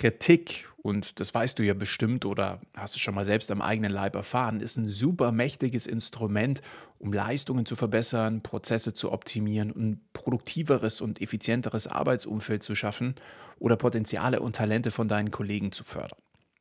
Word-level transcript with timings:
Kritik, 0.00 0.66
und 0.80 1.20
das 1.20 1.34
weißt 1.34 1.58
du 1.58 1.62
ja 1.62 1.74
bestimmt 1.74 2.24
oder 2.24 2.62
hast 2.74 2.94
es 2.94 3.02
schon 3.02 3.14
mal 3.14 3.26
selbst 3.26 3.50
am 3.50 3.60
eigenen 3.60 3.92
Leib 3.92 4.14
erfahren, 4.14 4.60
ist 4.60 4.78
ein 4.78 4.88
super 4.88 5.30
mächtiges 5.30 5.86
Instrument, 5.86 6.62
um 6.98 7.12
Leistungen 7.12 7.66
zu 7.66 7.76
verbessern, 7.76 8.40
Prozesse 8.42 8.94
zu 8.94 9.12
optimieren 9.12 9.70
und 9.70 9.82
ein 9.82 10.00
produktiveres 10.14 11.02
und 11.02 11.20
effizienteres 11.20 11.86
Arbeitsumfeld 11.86 12.62
zu 12.62 12.74
schaffen 12.74 13.14
oder 13.58 13.76
Potenziale 13.76 14.40
und 14.40 14.56
Talente 14.56 14.90
von 14.90 15.06
deinen 15.06 15.30
Kollegen 15.30 15.70
zu 15.70 15.84
fördern. 15.84 16.18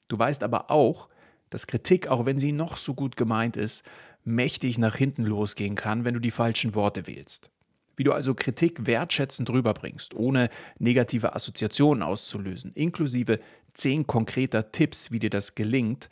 Du 0.09 0.19
weißt 0.19 0.43
aber 0.43 0.69
auch, 0.69 1.07
dass 1.49 1.65
Kritik, 1.65 2.09
auch 2.09 2.25
wenn 2.25 2.39
sie 2.39 2.51
noch 2.51 2.75
so 2.75 2.93
gut 2.93 3.15
gemeint 3.15 3.55
ist, 3.55 3.85
mächtig 4.25 4.77
nach 4.77 4.97
hinten 4.97 5.23
losgehen 5.23 5.75
kann, 5.75 6.03
wenn 6.03 6.13
du 6.13 6.19
die 6.19 6.31
falschen 6.31 6.75
Worte 6.75 7.07
wählst. 7.07 7.51
Wie 7.99 8.05
du 8.05 8.13
also 8.13 8.33
Kritik 8.33 8.87
wertschätzend 8.87 9.49
rüberbringst, 9.49 10.13
ohne 10.13 10.47
negative 10.77 11.35
Assoziationen 11.35 12.01
auszulösen, 12.01 12.71
inklusive 12.71 13.41
zehn 13.73 14.07
konkreter 14.07 14.71
Tipps, 14.71 15.11
wie 15.11 15.19
dir 15.19 15.29
das 15.29 15.53
gelingt, 15.53 16.09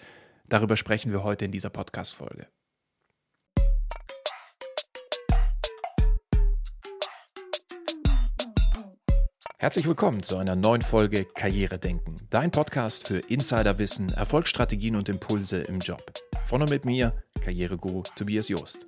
darüber 0.49 0.75
sprechen 0.75 1.13
wir 1.13 1.23
heute 1.23 1.45
in 1.45 1.51
dieser 1.53 1.69
Podcast-Folge. 1.69 2.47
Herzlich 9.57 9.87
willkommen 9.87 10.21
zu 10.23 10.35
einer 10.35 10.57
neuen 10.57 10.81
Folge 10.81 11.23
Karriere 11.23 11.79
denken, 11.79 12.17
dein 12.29 12.51
Podcast 12.51 13.07
für 13.07 13.19
Insiderwissen, 13.19 14.09
Erfolgsstrategien 14.09 14.97
und 14.97 15.07
Impulse 15.07 15.61
im 15.61 15.79
Job. 15.79 16.03
Von 16.47 16.61
und 16.61 16.69
mit 16.69 16.83
mir, 16.83 17.13
Karriereguru 17.39 18.03
Tobias 18.17 18.49
Joost. 18.49 18.85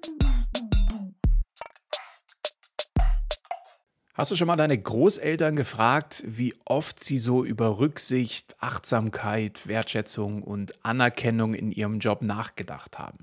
Hast 4.20 4.32
du 4.32 4.36
schon 4.36 4.48
mal 4.48 4.58
deine 4.58 4.78
Großeltern 4.78 5.56
gefragt, 5.56 6.24
wie 6.28 6.54
oft 6.66 7.02
sie 7.02 7.18
so 7.18 7.46
über 7.46 7.80
Rücksicht, 7.80 8.54
Achtsamkeit, 8.60 9.66
Wertschätzung 9.66 10.44
und 10.44 10.74
Anerkennung 10.84 11.54
in 11.54 11.72
ihrem 11.72 12.00
Job 12.00 12.22
nachgedacht 12.22 13.00
haben? 13.00 13.20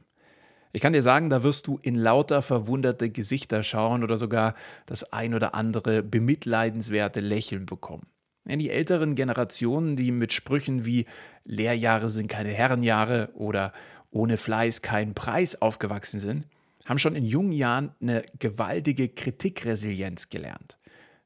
Ich 0.73 0.81
kann 0.81 0.95
dir 0.95 1.03
sagen, 1.03 1.29
da 1.29 1.43
wirst 1.43 1.67
du 1.67 1.79
in 1.83 1.97
lauter 1.97 2.41
verwunderte 2.41 3.11
Gesichter 3.11 3.62
schauen 3.62 4.05
oder 4.05 4.17
sogar 4.17 4.55
das 4.87 5.12
ein 5.12 5.34
oder 5.34 5.55
andere 5.55 6.03
bemitleidenswerte 6.03 7.21
Lächeln 7.21 7.67
bekommen. 7.67 8.06
Die 8.47 8.71
älteren 8.71 9.15
Generationen, 9.17 9.97
die 9.97 10.12
mit 10.12 10.33
Sprüchen 10.33 10.87
wie 10.87 11.05
Lehrjahre 11.45 12.09
sind 12.09 12.28
keine 12.28 12.53
Herrenjahre 12.53 13.28
oder 13.34 13.75
ohne 14.11 14.39
Fleiß 14.39 14.81
kein 14.81 15.12
Preis 15.12 15.61
aufgewachsen 15.61 16.21
sind, 16.21 16.47
haben 16.87 16.99
schon 16.99 17.17
in 17.17 17.27
jungen 17.27 17.53
Jahren 17.53 17.91
eine 18.01 18.23
gewaltige 18.39 19.11
Kritikresilienz 19.11 20.31
gelernt. 20.31 20.78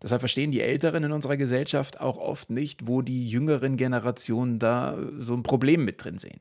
Deshalb 0.03 0.21
verstehen 0.21 0.51
die 0.51 0.63
Älteren 0.63 1.05
in 1.05 1.13
unserer 1.13 1.37
Gesellschaft 1.37 2.01
auch 2.01 2.19
oft 2.19 2.51
nicht, 2.51 2.87
wo 2.87 3.03
die 3.03 3.27
jüngeren 3.27 3.77
Generationen 3.77 4.59
da 4.59 4.99
so 5.19 5.35
ein 5.35 5.43
Problem 5.43 5.85
mit 5.85 6.03
drin 6.03 6.19
sehen. 6.19 6.41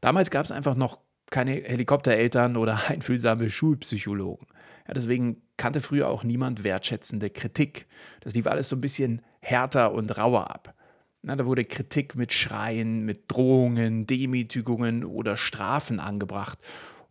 Damals 0.00 0.30
gab 0.30 0.44
es 0.44 0.52
einfach 0.52 0.76
noch 0.76 1.00
keine 1.30 1.52
Helikoptereltern 1.52 2.56
oder 2.56 2.80
einfühlsame 2.88 3.50
Schulpsychologen. 3.50 4.46
Ja, 4.86 4.94
deswegen 4.94 5.42
kannte 5.56 5.80
früher 5.80 6.08
auch 6.08 6.24
niemand 6.24 6.64
wertschätzende 6.64 7.30
Kritik. 7.30 7.86
Das 8.20 8.34
lief 8.34 8.46
alles 8.46 8.68
so 8.68 8.76
ein 8.76 8.80
bisschen 8.80 9.22
härter 9.40 9.92
und 9.92 10.16
rauer 10.16 10.50
ab. 10.50 10.74
Na, 11.22 11.34
da 11.36 11.44
wurde 11.46 11.64
Kritik 11.64 12.14
mit 12.14 12.32
Schreien, 12.32 13.04
mit 13.04 13.24
Drohungen, 13.30 14.06
Demütigungen 14.06 15.04
oder 15.04 15.36
Strafen 15.36 15.98
angebracht. 16.00 16.58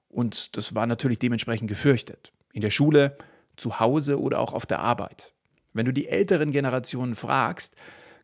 Und 0.07 0.55
das 0.55 0.73
war 0.73 0.87
natürlich 0.87 1.19
dementsprechend 1.19 1.67
gefürchtet. 1.67 2.31
In 2.53 2.61
der 2.61 2.69
Schule, 2.69 3.17
zu 3.57 3.79
Hause 3.79 4.19
oder 4.21 4.39
auch 4.39 4.53
auf 4.53 4.65
der 4.65 4.79
Arbeit. 4.79 5.33
Wenn 5.77 5.85
du 5.85 5.93
die 5.93 6.07
älteren 6.07 6.51
Generationen 6.51 7.15
fragst, 7.15 7.75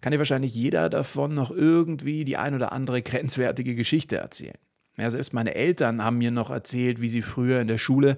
kann 0.01 0.11
dir 0.11 0.17
wahrscheinlich 0.17 0.53
jeder 0.53 0.89
davon 0.89 1.33
noch 1.33 1.49
irgendwie 1.49 2.25
die 2.25 2.35
ein 2.35 2.55
oder 2.55 2.73
andere 2.73 3.01
grenzwertige 3.01 3.75
Geschichte 3.75 4.17
erzählen. 4.17 4.57
Ja, 4.97 5.09
selbst 5.09 5.33
meine 5.33 5.55
Eltern 5.55 6.03
haben 6.03 6.17
mir 6.17 6.31
noch 6.31 6.49
erzählt, 6.49 7.01
wie 7.01 7.09
sie 7.09 7.21
früher 7.21 7.61
in 7.61 7.67
der 7.67 7.77
Schule 7.77 8.17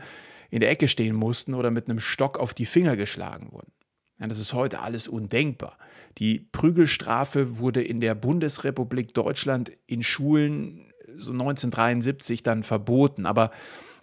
in 0.49 0.59
der 0.59 0.71
Ecke 0.71 0.87
stehen 0.87 1.15
mussten 1.15 1.53
oder 1.53 1.71
mit 1.71 1.89
einem 1.89 1.99
Stock 1.99 2.39
auf 2.39 2.53
die 2.53 2.65
Finger 2.65 2.95
geschlagen 2.95 3.51
wurden. 3.51 3.71
Ja, 4.19 4.27
das 4.27 4.39
ist 4.39 4.53
heute 4.53 4.79
alles 4.79 5.07
undenkbar. 5.07 5.77
Die 6.17 6.39
Prügelstrafe 6.39 7.59
wurde 7.59 7.83
in 7.83 7.99
der 7.99 8.15
Bundesrepublik 8.15 9.13
Deutschland 9.13 9.71
in 9.85 10.01
Schulen 10.01 10.93
so 11.17 11.31
1973 11.31 12.41
dann 12.43 12.63
verboten, 12.63 13.25
aber 13.25 13.51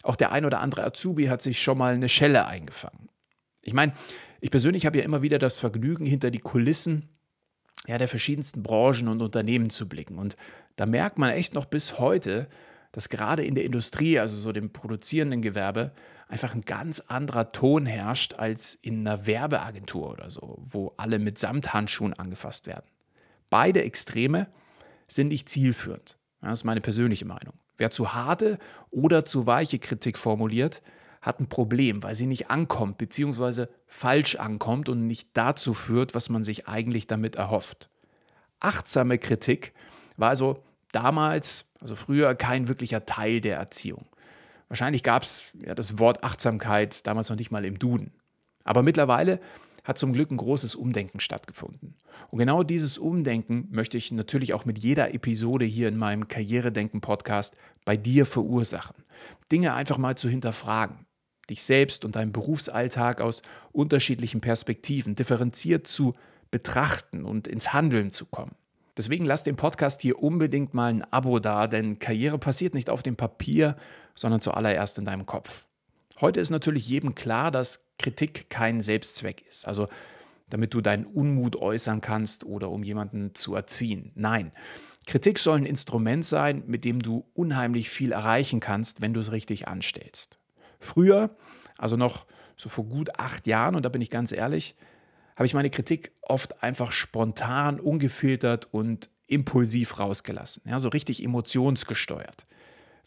auch 0.03 0.17
der 0.17 0.33
ein 0.33 0.45
oder 0.45 0.61
andere 0.61 0.85
Azubi 0.85 1.27
hat 1.27 1.43
sich 1.43 1.61
schon 1.61 1.79
mal 1.79 1.95
eine 1.95 2.09
Schelle 2.09 2.47
eingefangen. 2.47 3.09
Ich 3.63 3.75
meine, 3.75 3.93
ich 4.43 4.51
persönlich 4.51 4.85
habe 4.87 4.99
ja 4.99 5.05
immer 5.05 5.23
wieder 5.23 5.39
das 5.39 5.59
Vergnügen, 5.61 6.05
hinter 6.05 6.33
die 6.33 6.41
Kulissen 6.41 7.09
ja, 7.87 7.97
der 7.97 8.09
verschiedensten 8.09 8.63
Branchen 8.65 9.07
und 9.07 9.23
Unternehmen 9.23 9.71
zu 9.71 9.89
blicken. 9.89 10.19
Und 10.19 10.37
da 10.77 10.85
merkt 10.85 11.17
man 11.17 11.31
echt 11.31 11.55
noch 11.55 11.65
bis 11.65 12.01
heute, 12.01 12.49
dass 12.91 13.09
gerade 13.09 13.45
in 13.45 13.55
der 13.55 13.65
Industrie, 13.65 14.19
also 14.19 14.37
so 14.37 14.51
dem 14.51 14.73
produzierenden 14.73 15.43
Gewerbe, 15.43 15.93
einfach 16.29 16.55
ein 16.55 16.63
ganz 16.63 17.01
anderer 17.01 17.53
Ton 17.53 17.87
herrscht 17.87 18.35
als 18.35 18.75
in 18.75 19.07
einer 19.07 19.27
Werbeagentur 19.27 20.11
oder 20.11 20.29
so, 20.29 20.59
wo 20.65 20.93
alle 20.97 21.21
mit 21.21 21.39
Samthandschuhen 21.39 22.13
angefasst 22.13 22.67
werden. 22.67 22.87
Beide 23.49 23.85
Extreme 23.85 24.49
sind 25.07 25.29
nicht 25.29 25.49
zielführend. 25.49 26.17
Das 26.41 26.61
ist 26.61 26.65
meine 26.65 26.81
persönliche 26.81 27.27
Meinung. 27.27 27.55
Wer 27.77 27.93
zu 27.93 28.13
harte 28.13 28.59
oder 28.91 29.25
zu 29.25 29.47
weiche 29.47 29.79
Kritik 29.79 30.19
formuliert, 30.19 30.83
hat 31.23 31.39
ein 31.39 31.49
Problem, 31.49 32.03
weil 32.03 32.17
sie 32.17 32.27
nicht 32.27 32.51
ankommt, 32.51 32.99
beziehungsweise 32.99 33.69
falsch 33.87 34.35
ankommt 34.35 34.89
und 34.89 35.07
nicht 35.07 35.31
dazu 35.35 35.73
führt, 35.73 36.15
was 36.17 36.29
man 36.29 36.43
sich 36.43 36.67
eigentlich 36.69 37.07
damit 37.07 37.37
erhofft. 37.37 37.89
Achtsame 38.59 39.19
Kritik 39.19 39.73
war 40.17 40.31
also 40.31 40.63
damals, 40.91 41.71
also 41.81 41.95
früher, 41.95 42.35
kein 42.35 42.67
wirklicher 42.69 43.07
Teil 43.07 43.41
der 43.41 43.57
Erziehung. 43.57 44.07
Wahrscheinlich 44.69 45.05
gab 45.05 45.23
es 45.23 45.47
ja, 45.65 45.75
das 45.75 45.99
Wort 45.99 46.25
Achtsamkeit 46.25 47.07
damals 47.07 47.31
noch 47.31 47.37
nicht 47.37 47.53
mal 47.53 47.65
im 47.65 47.79
Duden. 47.79 48.13
Aber 48.65 48.83
mittlerweile 48.83 49.41
hat 49.85 49.99
zum 49.99 50.13
Glück 50.13 50.31
ein 50.31 50.37
großes 50.37 50.75
Umdenken 50.75 51.21
stattgefunden. 51.21 51.97
Und 52.31 52.39
genau 52.39 52.63
dieses 52.63 52.99
Umdenken 52.99 53.69
möchte 53.71 53.97
ich 53.97 54.13
natürlich 54.13 54.55
auch 54.55 54.65
mit 54.65 54.79
jeder 54.79 55.13
Episode 55.15 55.65
hier 55.65 55.89
in 55.89 55.97
meinem 55.97 56.29
Karrieredenken-Podcast 56.29 57.57
bei 57.85 57.97
dir 57.97 58.27
verursachen. 58.27 59.05
Dinge 59.51 59.75
einfach 59.75 59.99
mal 59.99 60.17
zu 60.17 60.29
hinterfragen 60.29 61.07
dich 61.51 61.63
selbst 61.63 62.05
und 62.05 62.17
deinen 62.17 62.33
Berufsalltag 62.33 63.21
aus 63.21 63.43
unterschiedlichen 63.73 64.41
Perspektiven 64.41 65.15
differenziert 65.15 65.87
zu 65.87 66.15
betrachten 66.51 67.25
und 67.25 67.49
ins 67.49 67.73
Handeln 67.73 68.11
zu 68.11 68.27
kommen. 68.27 68.55
Deswegen 68.97 69.25
lass 69.25 69.43
dem 69.43 69.57
Podcast 69.57 70.03
hier 70.03 70.23
unbedingt 70.23 70.75
mal 70.75 70.93
ein 70.93 71.13
Abo 71.13 71.39
da, 71.39 71.67
denn 71.67 71.99
Karriere 71.99 72.39
passiert 72.39 72.75
nicht 72.75 72.91
auf 72.91 73.03
dem 73.03 73.17
Papier, 73.17 73.77
sondern 74.15 74.41
zuallererst 74.41 74.99
in 74.99 75.07
deinem 75.07 75.25
Kopf. 75.25 75.65
Heute 76.21 76.41
ist 76.41 76.51
natürlich 76.51 76.87
jedem 76.87 77.15
klar, 77.15 77.51
dass 77.51 77.87
Kritik 77.99 78.51
kein 78.51 78.83
Selbstzweck 78.83 79.43
ist, 79.49 79.67
also 79.67 79.89
damit 80.51 80.75
du 80.75 80.83
deinen 80.83 81.07
Unmut 81.07 81.57
äußern 81.57 82.03
kannst 82.03 82.45
oder 82.45 82.71
um 82.71 82.83
jemanden 82.83 83.35
zu 83.35 83.55
erziehen. 83.55 84.13
Nein, 84.15 84.53
Kritik 85.07 85.39
soll 85.39 85.59
ein 85.59 85.67
Instrument 85.67 86.25
sein, 86.25 86.63
mit 86.67 86.85
dem 86.85 87.01
du 87.01 87.25
unheimlich 87.33 87.89
viel 87.89 88.13
erreichen 88.13 88.61
kannst, 88.61 89.01
wenn 89.01 89.15
du 89.15 89.21
es 89.21 89.33
richtig 89.33 89.67
anstellst. 89.67 90.39
Früher, 90.83 91.31
also 91.79 91.97
noch 91.97 92.27
so 92.57 92.69
vor 92.69 92.85
gut 92.85 93.19
acht 93.19 93.47
Jahren, 93.47 93.75
und 93.75 93.85
da 93.85 93.89
bin 93.89 94.03
ich 94.03 94.11
ganz 94.11 94.33
ehrlich, 94.33 94.75
habe 95.37 95.47
ich 95.47 95.55
meine 95.55 95.71
Kritik 95.71 96.13
oft 96.21 96.63
einfach 96.63 96.93
spontan, 96.93 97.81
ungefiltert 97.81 98.69
und 98.73 99.09
impulsiv 99.27 99.99
rausgelassen. 99.99 100.63
Ja, 100.67 100.79
so 100.79 100.91
richtig 100.91 101.25
emotionsgesteuert. 101.25 102.47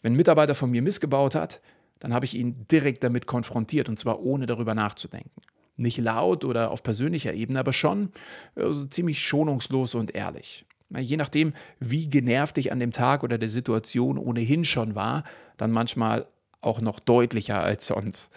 Wenn 0.02 0.14
ein 0.14 0.16
Mitarbeiter 0.16 0.54
von 0.54 0.70
mir 0.70 0.82
missgebaut 0.82 1.34
hat, 1.34 1.60
dann 2.00 2.12
habe 2.12 2.24
ich 2.24 2.34
ihn 2.34 2.66
direkt 2.70 3.04
damit 3.04 3.26
konfrontiert 3.26 3.88
und 3.88 3.98
zwar 3.98 4.20
ohne 4.20 4.46
darüber 4.46 4.74
nachzudenken. 4.74 5.40
Nicht 5.76 5.98
laut 5.98 6.44
oder 6.44 6.70
auf 6.70 6.82
persönlicher 6.82 7.32
Ebene, 7.32 7.60
aber 7.60 7.72
schon 7.72 8.10
also 8.54 8.84
ziemlich 8.86 9.20
schonungslos 9.20 9.94
und 9.94 10.14
ehrlich. 10.14 10.64
Je 10.90 11.16
nachdem, 11.16 11.52
wie 11.80 12.08
genervt 12.08 12.58
ich 12.58 12.70
an 12.72 12.80
dem 12.80 12.92
Tag 12.92 13.24
oder 13.24 13.38
der 13.38 13.48
Situation 13.48 14.18
ohnehin 14.18 14.64
schon 14.64 14.94
war, 14.94 15.24
dann 15.56 15.72
manchmal 15.72 16.26
auch 16.66 16.80
noch 16.80 17.00
deutlicher 17.00 17.60
als 17.60 17.86
sonst. 17.86 18.30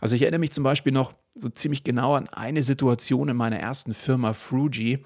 Also 0.00 0.16
ich 0.16 0.22
erinnere 0.22 0.40
mich 0.40 0.52
zum 0.52 0.64
Beispiel 0.64 0.92
noch 0.92 1.14
so 1.34 1.48
ziemlich 1.48 1.84
genau 1.84 2.14
an 2.14 2.28
eine 2.28 2.62
Situation 2.62 3.28
in 3.28 3.36
meiner 3.36 3.58
ersten 3.58 3.94
Firma 3.94 4.32
Fruji, 4.32 5.04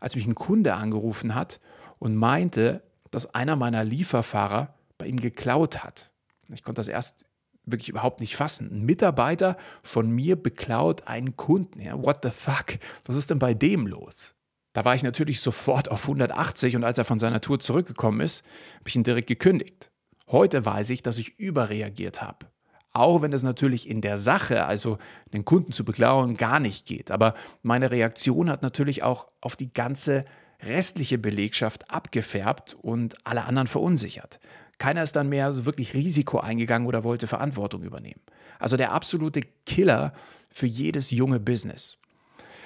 als 0.00 0.16
mich 0.16 0.26
ein 0.26 0.34
Kunde 0.34 0.74
angerufen 0.74 1.34
hat 1.34 1.60
und 1.98 2.16
meinte, 2.16 2.82
dass 3.10 3.34
einer 3.34 3.56
meiner 3.56 3.84
Lieferfahrer 3.84 4.74
bei 4.96 5.06
ihm 5.06 5.18
geklaut 5.18 5.82
hat. 5.82 6.12
Ich 6.52 6.62
konnte 6.62 6.80
das 6.80 6.88
erst 6.88 7.24
wirklich 7.64 7.88
überhaupt 7.88 8.20
nicht 8.20 8.36
fassen. 8.36 8.70
Ein 8.72 8.86
Mitarbeiter 8.86 9.56
von 9.82 10.10
mir 10.10 10.36
beklaut 10.36 11.06
einen 11.06 11.36
Kunden. 11.36 11.80
Ja, 11.80 12.02
what 12.02 12.20
the 12.22 12.30
fuck? 12.30 12.78
Was 13.04 13.16
ist 13.16 13.30
denn 13.30 13.38
bei 13.38 13.54
dem 13.54 13.86
los? 13.86 14.34
Da 14.72 14.84
war 14.84 14.94
ich 14.94 15.02
natürlich 15.02 15.40
sofort 15.40 15.90
auf 15.90 16.02
180 16.02 16.76
und 16.76 16.84
als 16.84 16.98
er 16.98 17.04
von 17.04 17.18
seiner 17.18 17.40
Tour 17.40 17.58
zurückgekommen 17.58 18.20
ist, 18.20 18.44
habe 18.78 18.88
ich 18.88 18.96
ihn 18.96 19.02
direkt 19.02 19.28
gekündigt. 19.28 19.90
Heute 20.30 20.64
weiß 20.64 20.90
ich, 20.90 21.02
dass 21.02 21.18
ich 21.18 21.38
überreagiert 21.38 22.22
habe. 22.22 22.46
Auch 22.92 23.22
wenn 23.22 23.32
es 23.32 23.42
natürlich 23.42 23.88
in 23.88 24.00
der 24.00 24.18
Sache, 24.18 24.64
also 24.64 24.98
den 25.32 25.44
Kunden 25.44 25.72
zu 25.72 25.84
beklauen, 25.84 26.36
gar 26.36 26.58
nicht 26.58 26.86
geht. 26.86 27.10
Aber 27.10 27.34
meine 27.62 27.90
Reaktion 27.90 28.50
hat 28.50 28.62
natürlich 28.62 29.02
auch 29.02 29.28
auf 29.40 29.56
die 29.56 29.72
ganze 29.72 30.22
restliche 30.62 31.18
Belegschaft 31.18 31.90
abgefärbt 31.90 32.76
und 32.80 33.14
alle 33.26 33.44
anderen 33.44 33.68
verunsichert. 33.68 34.40
Keiner 34.78 35.02
ist 35.02 35.16
dann 35.16 35.28
mehr 35.28 35.52
so 35.52 35.66
wirklich 35.66 35.94
Risiko 35.94 36.38
eingegangen 36.38 36.88
oder 36.88 37.04
wollte 37.04 37.26
Verantwortung 37.26 37.82
übernehmen. 37.82 38.20
Also 38.58 38.76
der 38.76 38.92
absolute 38.92 39.42
Killer 39.66 40.12
für 40.50 40.66
jedes 40.66 41.10
junge 41.10 41.40
Business. 41.40 41.98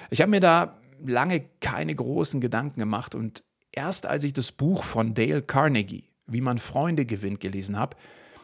Ich 0.09 0.21
habe 0.21 0.31
mir 0.31 0.39
da 0.39 0.79
lange 1.03 1.45
keine 1.59 1.93
großen 1.93 2.39
Gedanken 2.39 2.79
gemacht 2.79 3.15
und 3.15 3.43
erst 3.71 4.05
als 4.05 4.23
ich 4.23 4.33
das 4.33 4.51
Buch 4.51 4.83
von 4.83 5.13
Dale 5.13 5.41
Carnegie, 5.41 6.12
Wie 6.25 6.41
man 6.41 6.57
Freunde 6.57 7.05
gewinnt, 7.05 7.39
gelesen 7.39 7.77
habe, 7.77 7.97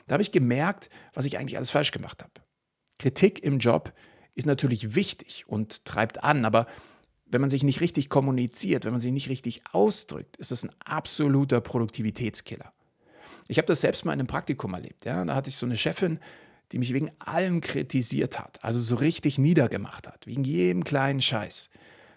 da 0.08 0.14
habe 0.14 0.24
ich 0.24 0.32
gemerkt, 0.32 0.90
was 1.14 1.26
ich 1.26 1.38
eigentlich 1.38 1.58
alles 1.58 1.72
falsch 1.72 1.92
gemacht 1.92 2.24
habe. 2.24 2.34
Kritik 2.98 3.44
im 3.44 3.60
Job 3.60 3.94
ist 4.36 4.46
natürlich 4.46 4.96
wichtig 4.96 5.46
und 5.48 5.86
treibt 5.86 6.24
an, 6.24 6.46
aber 6.46 6.68
wenn 7.26 7.42
man 7.42 7.50
sich 7.50 7.64
nicht 7.64 7.82
richtig 7.82 8.10
kommuniziert, 8.10 8.86
wenn 8.86 8.92
man 8.92 9.02
sich 9.02 9.12
nicht 9.12 9.30
richtig 9.30 9.62
ausdrückt, 9.72 10.38
ist 10.38 10.52
das 10.52 10.64
ein 10.64 10.72
absoluter 10.84 11.62
Produktivitätskiller. 11.62 12.74
Ich 13.48 13.58
habe 13.58 13.68
das 13.68 13.82
selbst 13.82 14.06
mal 14.06 14.14
in 14.14 14.20
einem 14.20 14.28
Praktikum 14.28 14.74
erlebt. 14.74 15.06
Ja? 15.06 15.24
Da 15.26 15.36
hatte 15.36 15.50
ich 15.50 15.56
so 15.56 15.66
eine 15.66 15.78
Chefin, 15.78 16.20
die 16.72 16.80
mich 16.80 16.94
wegen 16.94 17.12
allem 17.20 17.62
kritisiert 17.62 18.40
hat, 18.40 18.64
also 18.64 18.80
so 18.80 18.96
richtig 18.96 19.38
niedergemacht 19.38 20.08
hat, 20.08 20.28
wegen 20.28 20.44
jedem 20.44 20.84
kleinen 20.84 21.22
Scheiß. 21.22 21.70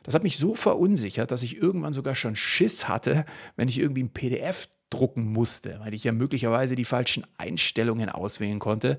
Das 0.03 0.15
hat 0.15 0.23
mich 0.23 0.37
so 0.37 0.55
verunsichert, 0.55 1.31
dass 1.31 1.43
ich 1.43 1.57
irgendwann 1.57 1.93
sogar 1.93 2.15
schon 2.15 2.37
Schiss 2.37 2.89
hatte, 2.89 3.25
wenn 3.57 3.69
ich 3.69 3.79
irgendwie 3.79 4.03
ein 4.03 4.13
PDF 4.13 4.69
drucken 4.93 5.33
musste, 5.33 5.79
weil 5.81 5.95
ich 5.95 6.05
ja 6.05 6.13
möglicherweise 6.13 6.77
die 6.77 6.85
falschen 6.85 7.25
Einstellungen 7.39 8.09
auswählen 8.09 8.59
konnte 8.59 8.99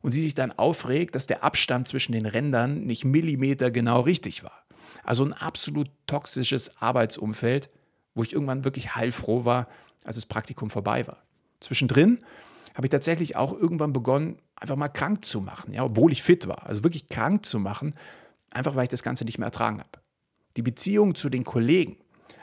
und 0.00 0.12
sie 0.12 0.22
sich 0.22 0.34
dann 0.34 0.52
aufregt, 0.52 1.14
dass 1.14 1.26
der 1.26 1.44
Abstand 1.44 1.88
zwischen 1.88 2.12
den 2.12 2.26
Rändern 2.26 2.84
nicht 2.84 3.04
Millimeter 3.04 3.70
genau 3.70 4.00
richtig 4.00 4.44
war. 4.44 4.64
Also 5.04 5.24
ein 5.24 5.32
absolut 5.32 5.88
toxisches 6.06 6.80
Arbeitsumfeld, 6.80 7.70
wo 8.14 8.22
ich 8.22 8.32
irgendwann 8.32 8.64
wirklich 8.64 8.94
heilfroh 8.94 9.44
war, 9.44 9.68
als 10.04 10.16
das 10.16 10.26
Praktikum 10.26 10.70
vorbei 10.70 11.06
war. 11.06 11.22
Zwischendrin 11.60 12.18
habe 12.74 12.86
ich 12.86 12.90
tatsächlich 12.90 13.36
auch 13.36 13.52
irgendwann 13.52 13.92
begonnen, 13.92 14.38
einfach 14.54 14.76
mal 14.76 14.88
krank 14.88 15.24
zu 15.24 15.40
machen, 15.40 15.72
ja, 15.72 15.84
obwohl 15.84 16.12
ich 16.12 16.22
fit 16.22 16.46
war. 16.46 16.66
Also 16.66 16.84
wirklich 16.84 17.08
krank 17.08 17.44
zu 17.44 17.58
machen, 17.58 17.94
einfach 18.50 18.76
weil 18.76 18.84
ich 18.84 18.88
das 18.88 19.02
Ganze 19.02 19.24
nicht 19.24 19.38
mehr 19.38 19.46
ertragen 19.46 19.80
habe. 19.80 20.02
Die 20.56 20.62
Beziehung 20.62 21.14
zu 21.14 21.28
den 21.28 21.44
Kollegen, 21.44 21.96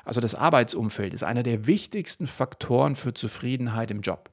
also 0.04 0.22
das 0.22 0.36
Arbeitsumfeld, 0.36 1.14
ist 1.14 1.24
einer 1.24 1.44
der 1.44 1.68
wichtigsten 1.68 2.28
Faktoren 2.28 2.96
für 2.96 3.14
Zufriedenheit 3.14 3.92
im 3.92 4.02
Job. 4.02 4.30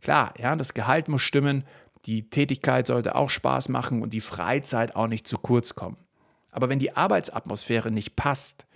Klar, 0.00 0.34
ja, 0.38 0.54
das 0.56 0.74
Gehalt 0.74 1.08
muss 1.08 1.22
stimmen, 1.22 1.64
die 2.06 2.28
Tätigkeit 2.28 2.86
sollte 2.86 3.14
auch 3.14 3.30
Spaß 3.30 3.70
machen 3.70 4.02
und 4.02 4.12
die 4.12 4.20
Freizeit 4.20 4.94
auch 4.96 5.06
nicht 5.06 5.26
zu 5.26 5.38
kurz 5.38 5.74
kommen. 5.74 5.96
Aber 6.50 6.68
wenn 6.68 6.78
die 6.78 6.96
Arbeitsatmosphäre 6.96 7.90
nicht 7.90 8.14
passt, 8.14 8.66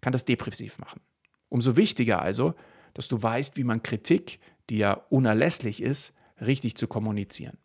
kann 0.00 0.12
das 0.12 0.24
depressiv 0.24 0.78
machen. 0.78 1.00
Umso 1.48 1.76
wichtiger 1.76 2.20
also, 2.20 2.54
dass 2.94 3.08
du 3.08 3.22
weißt, 3.22 3.56
wie 3.56 3.64
man 3.64 3.82
Kritik, 3.82 4.40
die 4.68 4.78
ja 4.78 4.94
unerlässlich 5.10 5.82
ist, 5.82 6.14
richtig 6.40 6.76
zu 6.76 6.88
kommunizieren. 6.88 7.58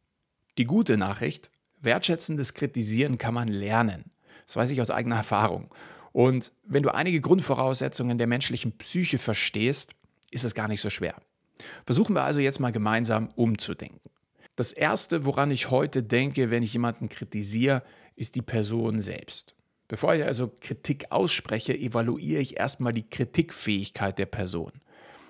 Die 0.58 0.66
gute 0.66 0.98
Nachricht, 0.98 1.50
wertschätzendes 1.82 2.54
Kritisieren 2.54 3.18
kann 3.18 3.34
man 3.34 3.48
lernen. 3.48 4.12
Das 4.46 4.56
weiß 4.56 4.72
ich 4.72 4.82
aus 4.82 4.92
eigener 4.92 5.18
Erfahrung. 5.18 5.70
Und 6.18 6.52
wenn 6.64 6.82
du 6.82 6.92
einige 6.92 7.22
Grundvoraussetzungen 7.22 8.18
der 8.18 8.26
menschlichen 8.26 8.72
Psyche 8.72 9.20
verstehst, 9.20 9.94
ist 10.32 10.46
es 10.46 10.56
gar 10.56 10.68
nicht 10.68 10.82
so 10.82 10.90
schwer. 10.90 11.22
Versuchen 11.86 12.16
wir 12.16 12.24
also 12.24 12.40
jetzt 12.40 12.60
mal 12.60 12.72
gemeinsam 12.72 13.30
umzudenken. 13.36 14.10
Das 14.56 14.72
Erste, 14.72 15.26
woran 15.26 15.52
ich 15.52 15.70
heute 15.70 16.02
denke, 16.02 16.50
wenn 16.50 16.64
ich 16.64 16.74
jemanden 16.74 17.08
kritisiere, 17.08 17.84
ist 18.16 18.34
die 18.34 18.42
Person 18.42 19.00
selbst. 19.00 19.54
Bevor 19.90 20.16
ich 20.16 20.24
also 20.24 20.52
Kritik 20.60 21.06
ausspreche, 21.12 21.78
evaluiere 21.78 22.42
ich 22.42 22.58
erstmal 22.58 22.94
die 22.94 23.08
Kritikfähigkeit 23.08 24.18
der 24.18 24.26
Person. 24.26 24.72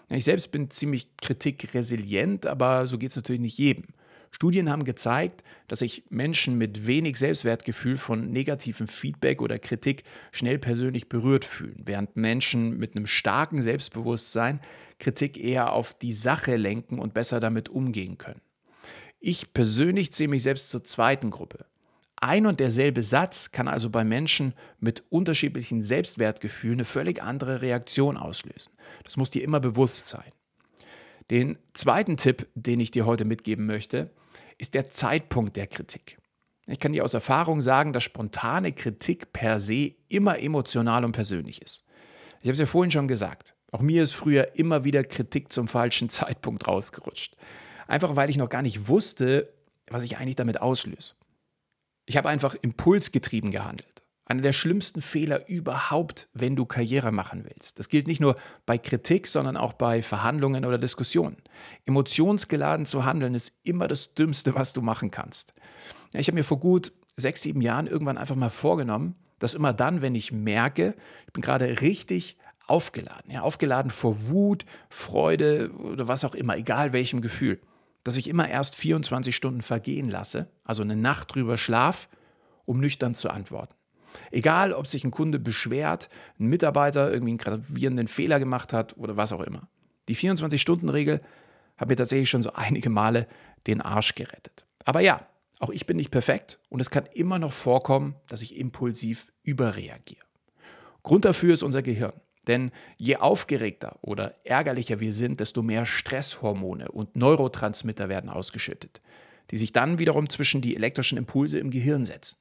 Ich 0.07 0.23
selbst 0.23 0.53
bin 0.53 0.69
ziemlich 0.69 1.17
kritikresilient, 1.17 2.45
aber 2.45 2.87
so 2.87 2.97
geht 2.97 3.09
es 3.09 3.17
natürlich 3.17 3.41
nicht 3.41 3.57
jedem. 3.57 3.87
Studien 4.37 4.69
haben 4.69 4.83
gezeigt, 4.83 5.43
dass 5.67 5.79
sich 5.79 6.03
Menschen 6.11 6.59
mit 6.59 6.85
wenig 6.85 7.17
Selbstwertgefühl 7.17 7.97
von 7.97 8.29
negativem 8.29 8.87
Feedback 8.87 9.41
oder 9.41 9.57
Kritik 9.57 10.03
schnell 10.31 10.59
persönlich 10.59 11.09
berührt 11.09 11.43
fühlen, 11.43 11.81
während 11.85 12.15
Menschen 12.15 12.77
mit 12.77 12.95
einem 12.95 13.07
starken 13.07 13.63
Selbstbewusstsein 13.63 14.59
Kritik 14.99 15.43
eher 15.43 15.73
auf 15.73 15.95
die 15.95 16.13
Sache 16.13 16.55
lenken 16.55 16.99
und 16.99 17.15
besser 17.15 17.39
damit 17.39 17.69
umgehen 17.69 18.19
können. 18.19 18.41
Ich 19.19 19.53
persönlich 19.53 20.13
zähle 20.13 20.29
mich 20.29 20.43
selbst 20.43 20.69
zur 20.69 20.83
zweiten 20.83 21.31
Gruppe. 21.31 21.65
Ein 22.15 22.45
und 22.45 22.59
derselbe 22.59 23.01
Satz 23.01 23.51
kann 23.51 23.67
also 23.67 23.89
bei 23.89 24.03
Menschen 24.03 24.53
mit 24.79 25.03
unterschiedlichen 25.09 25.81
Selbstwertgefühlen 25.81 26.75
eine 26.75 26.85
völlig 26.85 27.23
andere 27.23 27.63
Reaktion 27.63 28.17
auslösen. 28.17 28.71
Das 29.03 29.17
muss 29.17 29.31
dir 29.31 29.43
immer 29.43 29.59
bewusst 29.59 30.09
sein. 30.09 30.31
Den 31.31 31.57
zweiten 31.73 32.17
Tipp, 32.17 32.47
den 32.53 32.79
ich 32.79 32.91
dir 32.91 33.07
heute 33.07 33.25
mitgeben 33.25 33.65
möchte, 33.65 34.11
ist 34.57 34.73
der 34.73 34.89
Zeitpunkt 34.89 35.55
der 35.57 35.67
Kritik. 35.67 36.17
Ich 36.67 36.79
kann 36.79 36.91
dir 36.91 37.03
aus 37.03 37.13
Erfahrung 37.13 37.61
sagen, 37.61 37.93
dass 37.93 38.03
spontane 38.03 38.73
Kritik 38.73 39.31
per 39.31 39.59
se 39.59 39.93
immer 40.09 40.39
emotional 40.39 41.05
und 41.05 41.13
persönlich 41.13 41.61
ist. 41.61 41.85
Ich 42.41 42.47
habe 42.47 42.53
es 42.53 42.59
ja 42.59 42.65
vorhin 42.65 42.91
schon 42.91 43.07
gesagt. 43.07 43.55
Auch 43.71 43.81
mir 43.81 44.03
ist 44.03 44.13
früher 44.13 44.55
immer 44.55 44.83
wieder 44.83 45.03
Kritik 45.03 45.51
zum 45.51 45.67
falschen 45.67 46.09
Zeitpunkt 46.09 46.67
rausgerutscht. 46.67 47.35
Einfach 47.87 48.15
weil 48.15 48.29
ich 48.29 48.37
noch 48.37 48.49
gar 48.49 48.61
nicht 48.61 48.87
wusste, 48.87 49.53
was 49.89 50.03
ich 50.03 50.17
eigentlich 50.17 50.35
damit 50.35 50.61
auslöse. 50.61 51.15
Ich 52.05 52.17
habe 52.17 52.29
einfach 52.29 52.55
impulsgetrieben 52.55 53.51
gehandelt. 53.51 53.96
Einer 54.29 54.41
der 54.41 54.51
schlimmsten 54.51 55.01
Fehler 55.01 55.47
überhaupt, 55.47 56.27
wenn 56.33 56.57
du 56.57 56.65
Karriere 56.65 57.13
machen 57.13 57.45
willst. 57.45 57.79
Das 57.79 57.87
gilt 57.87 58.07
nicht 58.07 58.19
nur 58.19 58.35
bei 58.65 58.77
Kritik, 58.77 59.25
sondern 59.27 59.55
auch 59.55 59.71
bei 59.71 60.03
Verhandlungen 60.03 60.65
oder 60.65 60.77
Diskussionen. 60.77 61.37
Emotionsgeladen 61.85 62.85
zu 62.85 63.05
handeln 63.05 63.35
ist 63.35 63.61
immer 63.63 63.87
das 63.87 64.15
Dümmste, 64.15 64.53
was 64.53 64.73
du 64.73 64.81
machen 64.81 65.11
kannst. 65.11 65.53
Ich 66.13 66.27
habe 66.27 66.35
mir 66.35 66.43
vor 66.43 66.59
gut 66.59 66.91
sechs, 67.15 67.41
sieben 67.41 67.61
Jahren 67.61 67.87
irgendwann 67.87 68.17
einfach 68.17 68.35
mal 68.35 68.49
vorgenommen, 68.49 69.15
dass 69.39 69.53
immer 69.53 69.71
dann, 69.71 70.01
wenn 70.01 70.13
ich 70.13 70.33
merke, 70.33 70.95
ich 71.25 71.33
bin 71.33 71.41
gerade 71.41 71.79
richtig 71.79 72.37
aufgeladen, 72.67 73.31
ja, 73.31 73.41
aufgeladen 73.41 73.91
vor 73.91 74.29
Wut, 74.29 74.65
Freude 74.89 75.71
oder 75.71 76.09
was 76.09 76.25
auch 76.25 76.35
immer, 76.35 76.57
egal 76.57 76.91
welchem 76.91 77.21
Gefühl, 77.21 77.61
dass 78.03 78.17
ich 78.17 78.27
immer 78.27 78.49
erst 78.49 78.75
24 78.75 79.33
Stunden 79.33 79.61
vergehen 79.61 80.09
lasse, 80.09 80.49
also 80.65 80.83
eine 80.83 80.97
Nacht 80.97 81.33
drüber 81.33 81.57
schlaf, 81.57 82.09
um 82.65 82.81
nüchtern 82.81 83.15
zu 83.15 83.29
antworten. 83.29 83.73
Egal, 84.31 84.73
ob 84.73 84.87
sich 84.87 85.03
ein 85.03 85.11
Kunde 85.11 85.39
beschwert, 85.39 86.09
ein 86.39 86.47
Mitarbeiter 86.47 87.11
irgendwie 87.11 87.31
einen 87.31 87.37
gravierenden 87.37 88.07
Fehler 88.07 88.39
gemacht 88.39 88.73
hat 88.73 88.97
oder 88.97 89.17
was 89.17 89.33
auch 89.33 89.41
immer. 89.41 89.67
Die 90.07 90.15
24-Stunden-Regel 90.15 91.21
hat 91.77 91.89
mir 91.89 91.95
tatsächlich 91.95 92.29
schon 92.29 92.41
so 92.41 92.51
einige 92.53 92.89
Male 92.89 93.27
den 93.67 93.81
Arsch 93.81 94.15
gerettet. 94.15 94.65
Aber 94.85 95.01
ja, 95.01 95.27
auch 95.59 95.69
ich 95.69 95.85
bin 95.85 95.97
nicht 95.97 96.11
perfekt 96.11 96.59
und 96.69 96.79
es 96.79 96.89
kann 96.89 97.05
immer 97.13 97.39
noch 97.39 97.51
vorkommen, 97.51 98.15
dass 98.27 98.41
ich 98.41 98.57
impulsiv 98.57 99.31
überreagiere. 99.43 100.25
Grund 101.03 101.25
dafür 101.25 101.53
ist 101.53 101.63
unser 101.63 101.81
Gehirn. 101.81 102.13
Denn 102.47 102.71
je 102.95 103.17
aufgeregter 103.17 103.97
oder 104.01 104.33
ärgerlicher 104.45 104.99
wir 104.99 105.11
sind, 105.11 105.41
desto 105.41 105.61
mehr 105.63 105.85
Stresshormone 105.85 106.89
und 106.89 107.15
Neurotransmitter 107.15 108.07
werden 108.07 108.29
ausgeschüttet, 108.29 109.01
die 109.51 109.57
sich 109.57 109.73
dann 109.73 109.99
wiederum 109.99 110.29
zwischen 110.29 110.61
die 110.61 110.75
elektrischen 110.75 111.17
Impulse 111.17 111.59
im 111.59 111.71
Gehirn 111.71 112.05
setzen. 112.05 112.37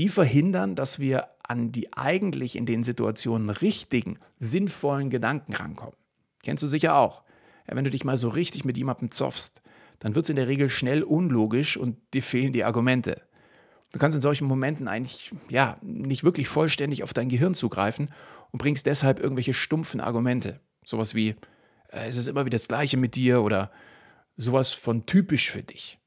Die 0.00 0.08
verhindern, 0.08 0.76
dass 0.76 0.98
wir 0.98 1.28
an 1.42 1.72
die 1.72 1.92
eigentlich 1.92 2.56
in 2.56 2.64
den 2.64 2.82
Situationen 2.84 3.50
richtigen, 3.50 4.18
sinnvollen 4.38 5.10
Gedanken 5.10 5.52
rankommen. 5.52 5.94
Kennst 6.42 6.62
du 6.62 6.66
sicher 6.66 6.94
auch. 6.96 7.22
Ja, 7.68 7.76
wenn 7.76 7.84
du 7.84 7.90
dich 7.90 8.02
mal 8.02 8.16
so 8.16 8.30
richtig 8.30 8.64
mit 8.64 8.78
jemandem 8.78 9.10
zoffst, 9.10 9.60
dann 9.98 10.14
wird 10.14 10.24
es 10.24 10.30
in 10.30 10.36
der 10.36 10.48
Regel 10.48 10.70
schnell 10.70 11.02
unlogisch 11.02 11.76
und 11.76 11.98
dir 12.14 12.22
fehlen 12.22 12.54
die 12.54 12.64
Argumente. 12.64 13.20
Du 13.92 13.98
kannst 13.98 14.16
in 14.16 14.22
solchen 14.22 14.46
Momenten 14.46 14.88
eigentlich 14.88 15.32
ja 15.50 15.76
nicht 15.82 16.24
wirklich 16.24 16.48
vollständig 16.48 17.02
auf 17.02 17.12
dein 17.12 17.28
Gehirn 17.28 17.52
zugreifen 17.52 18.10
und 18.52 18.58
bringst 18.58 18.86
deshalb 18.86 19.20
irgendwelche 19.20 19.52
stumpfen 19.52 20.00
Argumente. 20.00 20.60
Sowas 20.82 21.14
wie, 21.14 21.36
äh, 21.90 22.08
es 22.08 22.16
ist 22.16 22.26
immer 22.26 22.46
wieder 22.46 22.56
das 22.56 22.68
Gleiche 22.68 22.96
mit 22.96 23.16
dir 23.16 23.42
oder 23.42 23.70
sowas 24.38 24.72
von 24.72 25.04
typisch 25.04 25.50
für 25.50 25.62
dich. 25.62 25.99